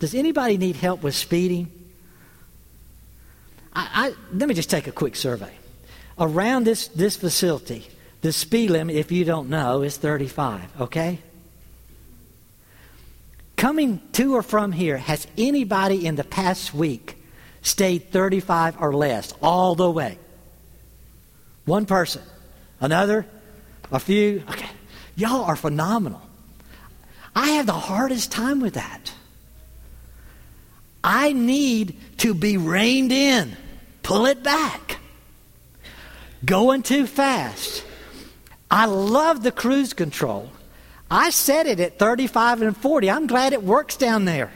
[0.00, 1.70] Does anybody need help with speeding?
[3.72, 5.52] I, I, let me just take a quick survey.
[6.18, 7.86] Around this, this facility,
[8.22, 11.20] the speed limit, if you don't know, is 35, okay?
[13.64, 17.16] Coming to or from here, has anybody in the past week
[17.62, 20.18] stayed 35 or less all the way?
[21.64, 22.20] One person.
[22.78, 23.24] Another?
[23.90, 24.42] A few?
[24.50, 24.68] Okay.
[25.16, 26.20] Y'all are phenomenal.
[27.34, 29.14] I have the hardest time with that.
[31.02, 33.56] I need to be reined in
[34.02, 34.98] pull it back.
[36.44, 37.82] Going too fast.
[38.70, 40.50] I love the cruise control.
[41.10, 43.10] I set it at 35 and 40.
[43.10, 44.52] I'm glad it works down there.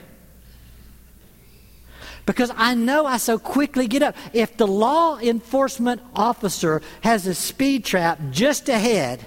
[2.25, 4.15] Because I know I so quickly get up.
[4.33, 9.25] If the law enforcement officer has a speed trap just ahead,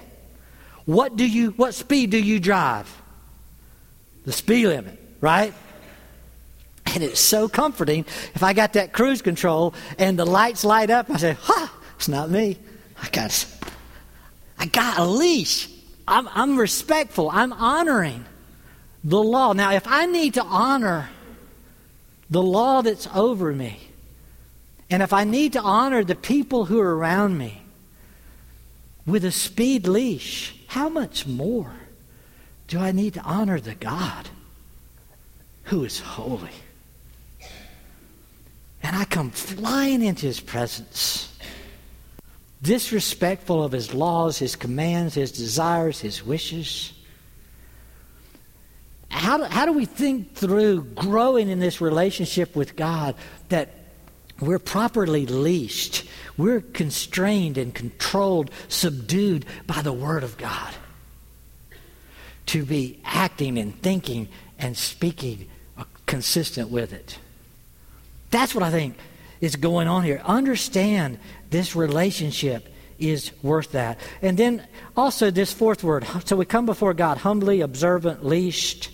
[0.85, 2.89] what do you what speed do you drive?
[4.25, 5.53] The speed limit, right?
[6.85, 8.05] And it's so comforting
[8.35, 12.07] if I got that cruise control and the lights light up, I say, ha, it's
[12.07, 12.57] not me.
[13.01, 13.45] I got
[14.59, 15.72] I got a leash.
[16.07, 17.29] I'm, I'm respectful.
[17.29, 18.25] I'm honoring
[19.03, 19.53] the law.
[19.53, 21.09] Now, if I need to honor
[22.29, 23.79] the law that's over me,
[24.89, 27.61] and if I need to honor the people who are around me
[29.05, 31.71] with a speed leash, how much more
[32.67, 34.29] do I need to honor the God
[35.63, 36.49] who is holy?
[38.81, 41.33] And I come flying into his presence
[42.63, 46.93] disrespectful of his laws, his commands, his desires, his wishes?
[49.09, 53.15] How do, how do we think through growing in this relationship with God
[53.49, 53.69] that
[54.39, 56.07] we're properly leashed?
[56.37, 60.73] We're constrained and controlled, subdued by the Word of God.
[62.47, 65.47] To be acting and thinking and speaking
[66.05, 67.19] consistent with it.
[68.31, 68.97] That's what I think
[69.41, 70.21] is going on here.
[70.25, 71.19] Understand
[71.53, 72.67] this relationship
[72.99, 73.99] is worth that.
[74.21, 76.05] And then also this fourth word.
[76.25, 78.89] So we come before God humbly, observant, leashed,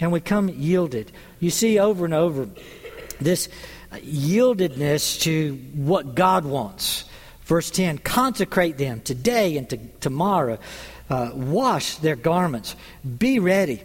[0.00, 1.12] and we come yielded.
[1.38, 2.48] You see over and over
[3.20, 3.48] this
[3.92, 7.04] yieldedness to what God wants.
[7.42, 10.58] Verse 10 consecrate them today and to, tomorrow.
[11.10, 12.74] Uh, wash their garments.
[13.18, 13.82] Be ready.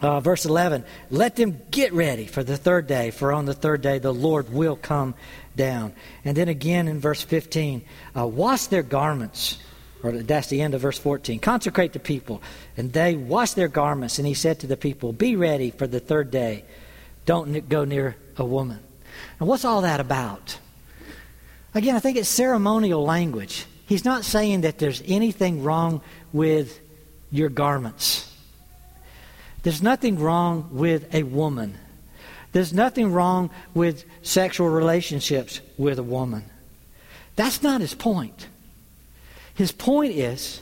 [0.00, 3.80] Uh, verse 11 let them get ready for the third day, for on the third
[3.80, 5.14] day the Lord will come
[5.56, 5.92] down.
[6.24, 7.82] And then again in verse 15,
[8.16, 9.58] uh, wash their garments.
[10.02, 11.38] Or that's the end of verse 14.
[11.38, 12.42] Consecrate the people.
[12.76, 14.18] And they wash their garments.
[14.18, 16.64] And he said to the people, Be ready for the third day.
[17.24, 18.80] Don't go near a woman.
[19.40, 20.58] And what's all that about?
[21.74, 23.64] Again, I think it's ceremonial language.
[23.86, 26.80] He's not saying that there's anything wrong with
[27.30, 28.30] your garments.
[29.64, 31.78] There's nothing wrong with a woman.
[32.52, 36.44] There's nothing wrong with sexual relationships with a woman.
[37.34, 38.46] That's not his point.
[39.54, 40.60] His point is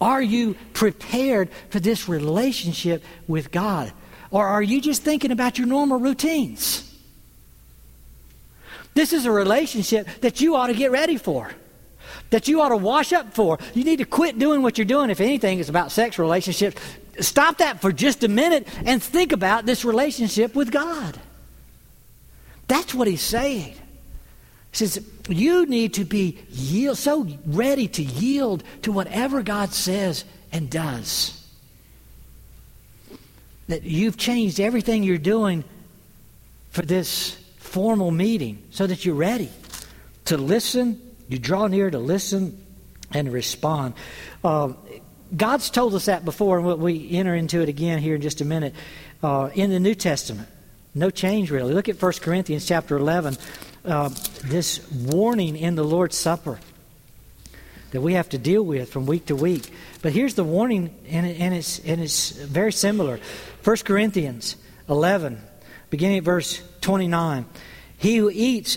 [0.00, 3.92] are you prepared for this relationship with God?
[4.30, 6.86] Or are you just thinking about your normal routines?
[8.94, 11.50] This is a relationship that you ought to get ready for,
[12.30, 13.58] that you ought to wash up for.
[13.74, 15.10] You need to quit doing what you're doing.
[15.10, 16.80] If anything, it's about sex relationships
[17.20, 21.18] stop that for just a minute and think about this relationship with God.
[22.68, 23.74] That's what he's saying.
[24.72, 30.24] He says, You need to be yield, so ready to yield to whatever God says
[30.52, 31.36] and does.
[33.68, 35.64] That you've changed everything you're doing
[36.70, 39.50] for this formal meeting so that you're ready
[40.26, 41.00] to listen.
[41.30, 42.66] You draw near to listen
[43.12, 43.94] and respond.
[44.42, 44.76] Um,
[45.34, 48.44] God's told us that before, and we enter into it again here in just a
[48.44, 48.74] minute.
[49.22, 50.48] Uh, in the New Testament,
[50.92, 51.72] no change really.
[51.72, 53.36] Look at 1 Corinthians chapter 11.
[53.84, 54.08] Uh,
[54.44, 56.58] this warning in the Lord's Supper
[57.92, 59.70] that we have to deal with from week to week.
[60.02, 63.20] But here's the warning, and, and, it's, and it's very similar.
[63.62, 64.56] 1 Corinthians
[64.88, 65.40] 11,
[65.90, 67.46] beginning at verse 29.
[67.98, 68.76] He who eats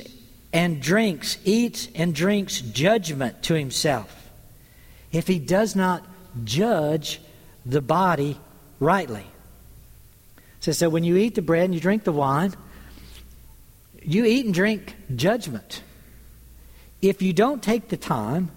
[0.53, 4.29] and drinks, eats and drinks judgment to himself.
[5.11, 6.05] If he does not
[6.43, 7.19] judge
[7.65, 8.39] the body
[8.79, 9.25] rightly.
[10.59, 12.53] So, so when you eat the bread and you drink the wine,
[14.01, 15.81] you eat and drink judgment.
[17.01, 18.51] If you don't take the time,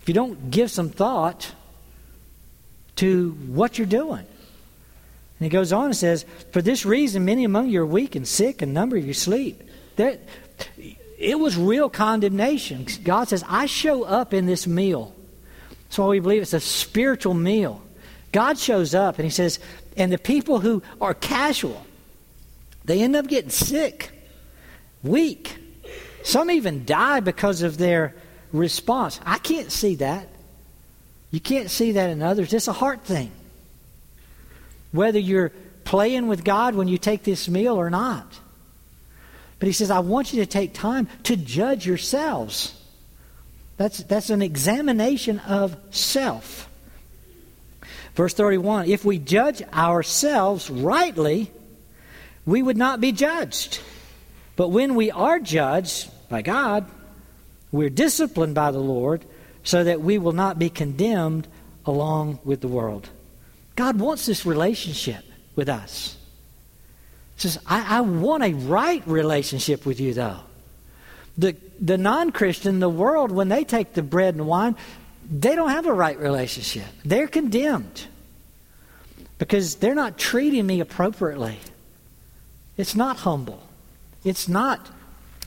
[0.00, 1.52] if you don't give some thought
[2.96, 4.26] to what you're doing.
[5.38, 8.26] And he goes on and says, For this reason, many among you are weak and
[8.26, 9.62] sick, and number of you sleep.
[9.98, 10.18] There,
[11.18, 12.86] it was real condemnation.
[13.04, 15.14] God says, I show up in this meal
[15.88, 17.82] that's why we believe it's a spiritual meal.
[18.30, 19.58] God shows up and he says,
[19.96, 21.84] and the people who are casual,
[22.84, 24.10] they end up getting sick,
[25.02, 25.56] weak.
[26.24, 28.14] Some even die because of their
[28.52, 29.18] response.
[29.24, 30.28] I can't see that.
[31.30, 32.52] You can't see that in others.
[32.52, 33.30] It's a heart thing.
[34.92, 35.52] Whether you're
[35.84, 38.26] playing with God when you take this meal or not.
[39.58, 42.74] But he says, I want you to take time to judge yourselves.
[43.76, 46.68] That's, that's an examination of self.
[48.14, 51.50] Verse 31 If we judge ourselves rightly,
[52.44, 53.80] we would not be judged.
[54.56, 56.90] But when we are judged by God,
[57.70, 59.24] we're disciplined by the Lord
[59.62, 61.46] so that we will not be condemned
[61.86, 63.08] along with the world.
[63.76, 66.17] God wants this relationship with us.
[67.38, 70.40] Says, I, I want a right relationship with you, though.
[71.38, 74.76] The, the non Christian, the world, when they take the bread and wine,
[75.30, 76.86] they don't have a right relationship.
[77.04, 78.06] They're condemned
[79.38, 81.58] because they're not treating me appropriately.
[82.76, 83.62] It's not humble,
[84.24, 84.90] it's not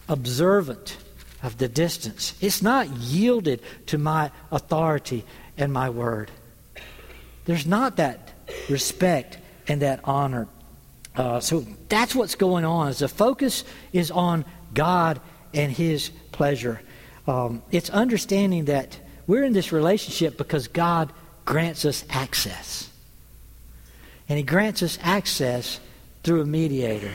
[0.07, 0.97] observant
[1.43, 5.25] of the distance, it's not yielded to my authority
[5.57, 6.31] and my word.
[7.45, 8.31] There's not that
[8.69, 9.37] respect
[9.67, 10.47] and that honor.
[11.15, 12.87] Uh, so that's what's going on.
[12.89, 15.19] Is the focus is on God
[15.53, 16.81] and His pleasure.
[17.27, 21.11] Um, it's understanding that we're in this relationship because God
[21.45, 22.89] grants us access,
[24.29, 25.79] and He grants us access
[26.23, 27.11] through a mediator.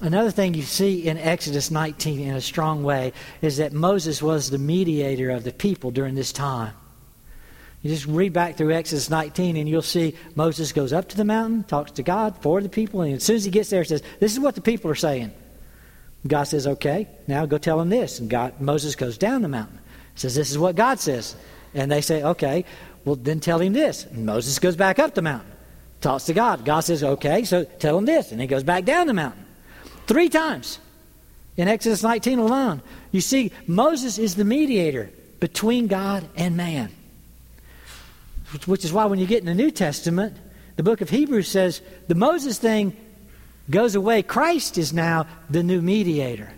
[0.00, 4.50] Another thing you see in Exodus 19 in a strong way is that Moses was
[4.50, 6.74] the mediator of the people during this time.
[7.84, 11.24] You just read back through Exodus 19 and you'll see Moses goes up to the
[11.24, 13.88] mountain, talks to God for the people, and as soon as he gets there, he
[13.88, 15.32] says, This is what the people are saying.
[16.26, 18.20] God says, Okay, now go tell them this.
[18.20, 19.78] And God, Moses goes down the mountain,
[20.14, 21.36] says, This is what God says.
[21.74, 22.64] And they say, Okay,
[23.04, 24.06] well, then tell him this.
[24.06, 25.52] And Moses goes back up the mountain,
[26.00, 26.64] talks to God.
[26.64, 28.32] God says, Okay, so tell him this.
[28.32, 29.44] And he goes back down the mountain.
[30.06, 30.78] Three times
[31.58, 32.80] in Exodus 19 alone.
[33.12, 36.90] You see, Moses is the mediator between God and man
[38.66, 40.36] which is why when you get in the New Testament,
[40.76, 42.96] the book of Hebrews says the Moses thing
[43.70, 44.22] goes away.
[44.22, 46.52] Christ is now the new mediator.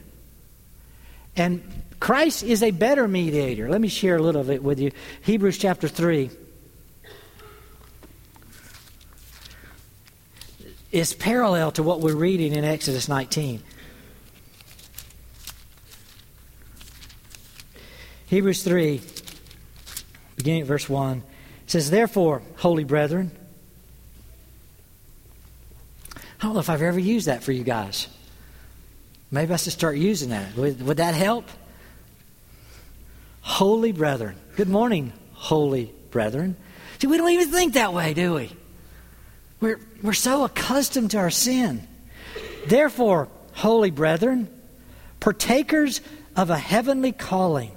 [1.36, 1.62] And
[2.00, 3.68] Christ is a better mediator.
[3.68, 4.90] Let me share a little of it with you.
[5.22, 6.30] Hebrews chapter 3.
[10.96, 13.62] is parallel to what we're reading in Exodus 19.
[18.28, 19.02] Hebrews 3,
[20.36, 21.22] beginning at verse 1.
[21.66, 23.32] It says, Therefore, holy brethren,
[26.14, 28.06] I don't know if I've ever used that for you guys.
[29.32, 30.56] Maybe I should start using that.
[30.56, 31.48] Would, would that help?
[33.40, 34.36] Holy brethren.
[34.54, 36.54] Good morning, holy brethren.
[37.00, 38.52] See, we don't even think that way, do we?
[39.60, 41.88] We're, we're so accustomed to our sin.
[42.68, 44.48] Therefore, holy brethren,
[45.18, 46.00] partakers
[46.36, 47.72] of a heavenly calling,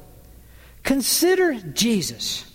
[0.83, 2.45] consider Jesus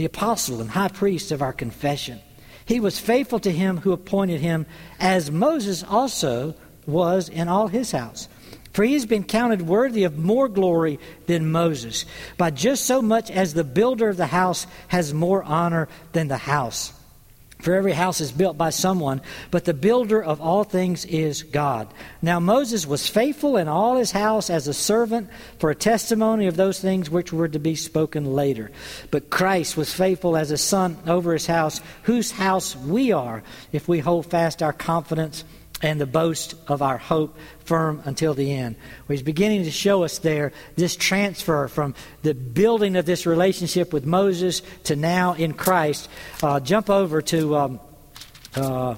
[0.00, 2.18] the apostle and high priest of our confession.
[2.64, 4.64] He was faithful to him who appointed him,
[4.98, 6.54] as Moses also
[6.86, 8.26] was in all his house.
[8.72, 12.06] For he has been counted worthy of more glory than Moses,
[12.38, 16.38] by just so much as the builder of the house has more honor than the
[16.38, 16.94] house.
[17.60, 21.92] For every house is built by someone, but the builder of all things is God.
[22.22, 26.56] Now Moses was faithful in all his house as a servant for a testimony of
[26.56, 28.70] those things which were to be spoken later.
[29.10, 33.42] But Christ was faithful as a son over his house, whose house we are,
[33.72, 35.44] if we hold fast our confidence
[35.82, 38.76] and the boast of our hope firm until the end.
[38.76, 43.92] Well, he's beginning to show us there this transfer from the building of this relationship
[43.92, 46.08] with Moses to now in Christ.
[46.42, 47.80] Uh, jump over to um,
[48.56, 48.94] uh,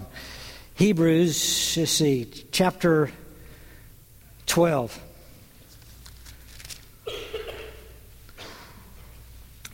[0.74, 3.10] Hebrews, let's see, chapter
[4.46, 5.00] 12.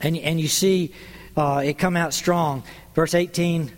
[0.01, 0.93] And, and you see
[1.35, 2.63] uh, it come out strong.
[2.93, 3.71] Verse 18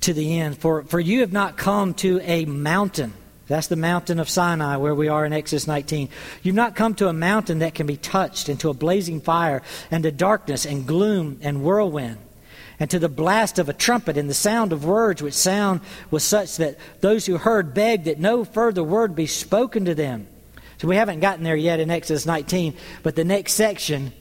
[0.00, 0.58] to the end.
[0.58, 3.12] For, for you have not come to a mountain.
[3.46, 6.10] That's the mountain of Sinai where we are in Exodus 19.
[6.42, 9.62] You've not come to a mountain that can be touched, and to a blazing fire,
[9.90, 12.18] and to darkness, and gloom, and whirlwind,
[12.78, 15.80] and to the blast of a trumpet, and the sound of words, which sound
[16.10, 20.26] was such that those who heard begged that no further word be spoken to them.
[20.76, 24.12] So we haven't gotten there yet in Exodus 19, but the next section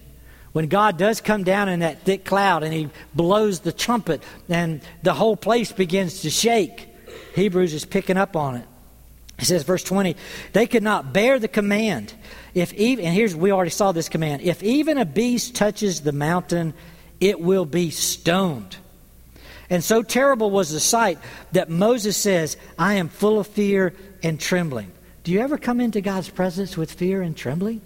[0.57, 4.81] when God does come down in that thick cloud and he blows the trumpet and
[5.03, 6.89] the whole place begins to shake,
[7.35, 8.65] Hebrews is picking up on it.
[9.37, 10.15] He says, verse 20,
[10.53, 12.11] they could not bear the command.
[12.55, 14.41] If even, and here's, we already saw this command.
[14.41, 16.73] If even a beast touches the mountain,
[17.19, 18.77] it will be stoned.
[19.69, 21.19] And so terrible was the sight
[21.51, 23.93] that Moses says, I am full of fear
[24.23, 24.91] and trembling.
[25.23, 27.81] Do you ever come into God's presence with fear and trembling?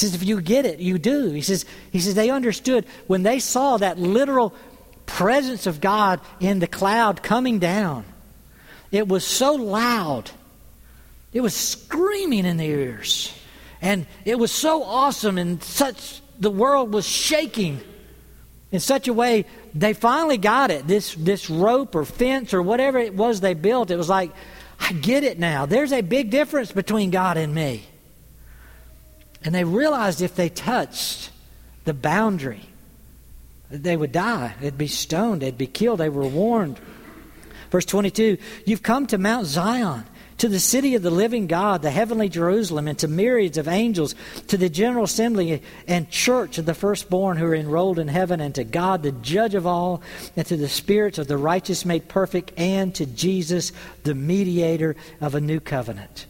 [0.00, 1.30] He says, if you get it, you do.
[1.30, 4.54] He says, he says they understood when they saw that literal
[5.04, 8.04] presence of God in the cloud coming down.
[8.90, 10.30] It was so loud.
[11.34, 13.36] It was screaming in their ears.
[13.82, 17.80] And it was so awesome and such the world was shaking
[18.72, 19.44] in such a way
[19.74, 20.86] they finally got it.
[20.86, 24.32] This this rope or fence or whatever it was they built, it was like,
[24.78, 25.66] I get it now.
[25.66, 27.84] There's a big difference between God and me.
[29.44, 31.30] And they realized if they touched
[31.84, 32.62] the boundary,
[33.70, 34.54] They would die.
[34.60, 35.42] They'd be stoned.
[35.42, 36.00] They'd be killed.
[36.00, 36.80] They were warned.
[37.70, 38.36] Verse 22
[38.66, 40.04] You've come to Mount Zion,
[40.38, 44.14] to the city of the living God, the heavenly Jerusalem, and to myriads of angels,
[44.48, 48.54] to the general assembly and church of the firstborn who are enrolled in heaven, and
[48.56, 50.02] to God, the judge of all,
[50.36, 53.72] and to the spirits of the righteous made perfect, and to Jesus,
[54.02, 56.26] the mediator of a new covenant,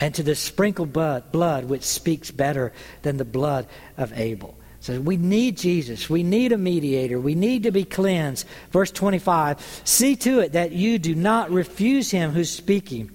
[0.00, 2.72] and to the sprinkled blood, which speaks better
[3.02, 3.66] than the blood
[3.96, 4.56] of Abel.
[4.80, 6.08] So we need Jesus.
[6.08, 7.18] We need a mediator.
[7.18, 8.46] We need to be cleansed.
[8.70, 13.10] Verse 25 See to it that you do not refuse him who's speaking.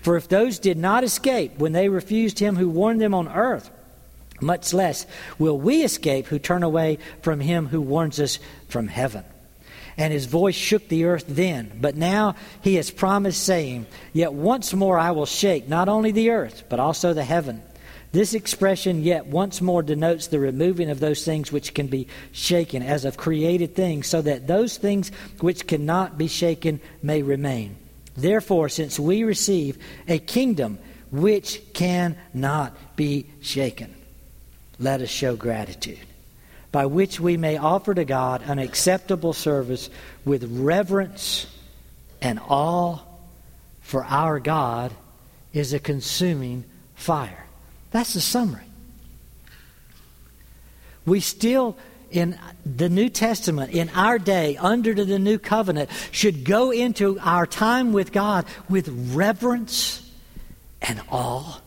[0.00, 3.70] For if those did not escape when they refused him who warned them on earth,
[4.40, 5.06] much less
[5.38, 9.24] will we escape who turn away from him who warns us from heaven.
[9.96, 14.74] And his voice shook the earth then, but now he has promised, saying, Yet once
[14.74, 17.62] more I will shake not only the earth, but also the heaven.
[18.14, 22.80] This expression, yet once more, denotes the removing of those things which can be shaken,
[22.80, 27.76] as of created things, so that those things which cannot be shaken may remain.
[28.16, 30.78] Therefore, since we receive a kingdom
[31.10, 33.92] which cannot be shaken,
[34.78, 35.98] let us show gratitude,
[36.74, 39.88] by which we may offer to God an acceptable service
[40.24, 41.46] with reverence
[42.20, 42.98] and awe,
[43.80, 44.90] for our God
[45.52, 46.64] is a consuming
[46.96, 47.46] fire.
[47.92, 48.64] That's the summary.
[51.06, 51.76] We still,
[52.10, 57.46] in the New Testament, in our day, under the new covenant, should go into our
[57.46, 60.10] time with God with reverence
[60.82, 61.60] and awe,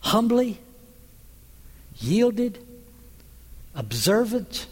[0.00, 0.60] humbly,
[1.96, 2.66] yielded,
[3.80, 4.66] observant.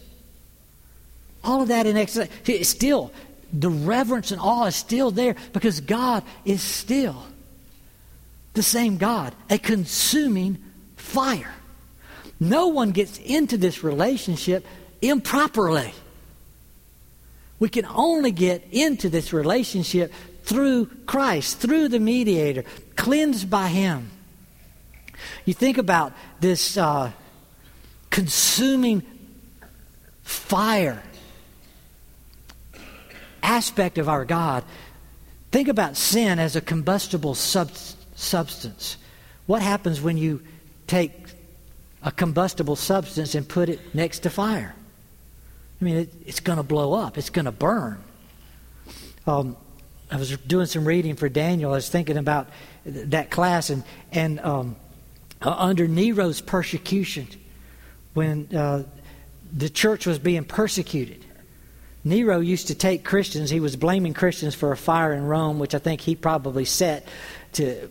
[1.43, 2.31] All of that in excellence.
[2.67, 3.11] Still,
[3.51, 7.25] the reverence and awe is still there because God is still
[8.53, 10.57] the same God, a consuming
[10.95, 11.53] fire.
[12.39, 14.65] No one gets into this relationship
[15.01, 15.93] improperly.
[17.59, 22.63] We can only get into this relationship through Christ, through the mediator,
[22.95, 24.11] cleansed by Him.
[25.45, 27.11] You think about this uh,
[28.09, 29.03] consuming
[30.23, 31.01] fire
[33.41, 34.63] aspect of our God.
[35.51, 38.97] Think about sin as a combustible substance substance.
[39.45, 40.41] What happens when you
[40.87, 41.13] take
[42.03, 44.75] a combustible substance and put it next to fire?
[45.79, 48.03] I mean, it, it's going to blow up, it's going to burn.
[49.25, 49.55] Um,
[50.11, 51.71] I was doing some reading for Daniel.
[51.71, 52.49] I was thinking about
[52.85, 54.75] that class, and, and um,
[55.41, 57.27] uh, under Nero's persecution,
[58.19, 58.83] when uh,
[59.55, 61.23] the church was being persecuted,
[62.03, 65.73] Nero used to take Christians, he was blaming Christians for a fire in Rome, which
[65.73, 67.07] I think he probably set
[67.53, 67.89] to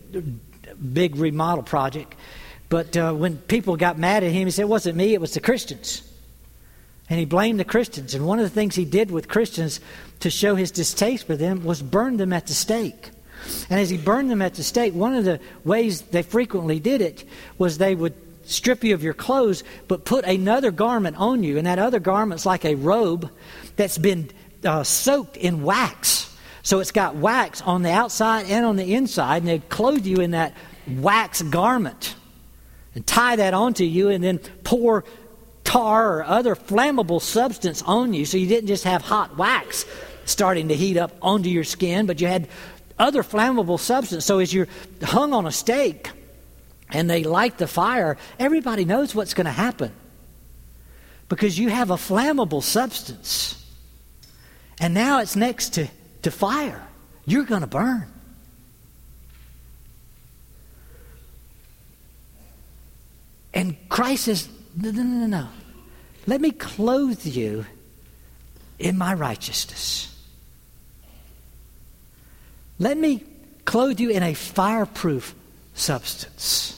[0.93, 2.14] big remodel project.
[2.68, 5.33] But uh, when people got mad at him, he said, It wasn't me, it was
[5.33, 6.03] the Christians.
[7.09, 8.12] And he blamed the Christians.
[8.12, 9.81] And one of the things he did with Christians
[10.20, 13.12] to show his distaste for them was burn them at the stake.
[13.70, 17.01] And as he burned them at the stake, one of the ways they frequently did
[17.01, 17.24] it
[17.57, 21.59] was they would strip you of your clothes, but put another garment on you.
[21.59, 23.30] And that other garment's like a robe
[23.76, 24.30] that's been
[24.64, 26.34] uh, soaked in wax.
[26.62, 30.20] So it's got wax on the outside and on the inside, and they'd clothe you
[30.20, 30.55] in that
[30.86, 32.16] wax garment
[32.94, 35.05] and tie that onto you and then pour
[35.64, 39.84] tar or other flammable substance on you so you didn't just have hot wax
[40.24, 42.49] starting to heat up onto your skin, but you had
[42.99, 44.24] other flammable substance.
[44.24, 44.68] So as you're
[45.03, 46.11] hung on a stake
[46.91, 49.93] and they light the fire, everybody knows what's going to happen
[51.28, 53.55] because you have a flammable substance.
[54.80, 55.89] And now it's next to
[56.22, 56.86] to fire.
[57.26, 58.07] You're going to burn.
[63.55, 65.49] And Christ says, no, no, no, no.
[66.26, 67.64] Let me clothe you
[68.78, 70.14] in my righteousness.
[72.78, 73.24] Let me
[73.64, 75.34] clothe you in a fireproof
[75.74, 76.78] substance.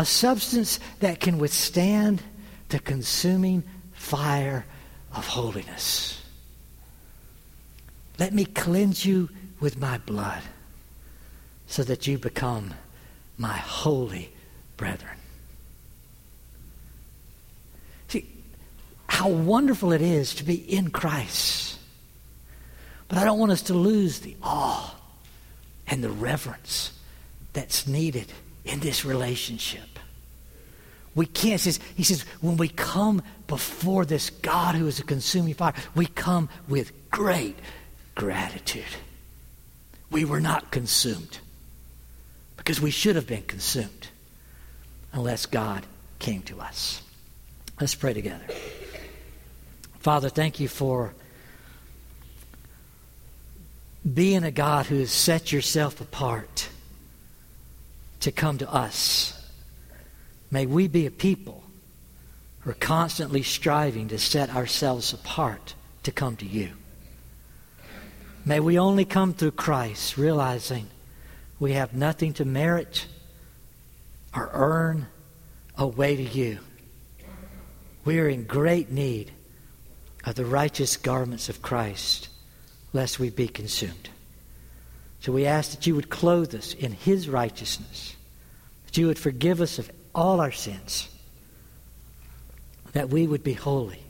[0.00, 2.22] A substance that can withstand
[2.70, 4.64] the consuming fire
[5.14, 6.22] of holiness.
[8.18, 9.28] Let me cleanse you
[9.60, 10.40] with my blood
[11.66, 12.72] so that you become
[13.36, 14.32] my holy
[14.78, 15.18] brethren.
[18.08, 18.26] See,
[19.06, 21.78] how wonderful it is to be in Christ.
[23.06, 24.94] But I don't want us to lose the awe
[25.86, 26.92] and the reverence
[27.52, 28.32] that's needed
[28.64, 29.89] in this relationship.
[31.20, 31.60] We can't.
[31.60, 36.06] Says, he says, when we come before this God who is a consuming fire, we
[36.06, 37.58] come with great
[38.14, 38.86] gratitude.
[40.10, 41.40] We were not consumed
[42.56, 44.08] because we should have been consumed
[45.12, 45.84] unless God
[46.20, 47.02] came to us.
[47.78, 48.46] Let's pray together.
[49.98, 51.14] Father, thank you for
[54.10, 56.70] being a God who has set yourself apart
[58.20, 59.36] to come to us.
[60.50, 61.62] May we be a people
[62.60, 66.70] who are constantly striving to set ourselves apart to come to you.
[68.44, 70.86] May we only come through Christ, realizing
[71.58, 73.06] we have nothing to merit
[74.34, 75.06] or earn
[75.76, 76.58] a way to you.
[78.04, 79.32] We are in great need
[80.24, 82.28] of the righteous garments of Christ,
[82.92, 84.08] lest we be consumed.
[85.20, 88.16] So we ask that you would clothe us in his righteousness,
[88.86, 91.08] that you would forgive us of all our sins,
[92.92, 94.02] that we would be holy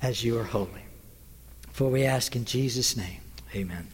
[0.00, 0.82] as you are holy.
[1.70, 3.20] For we ask in Jesus' name,
[3.54, 3.88] amen.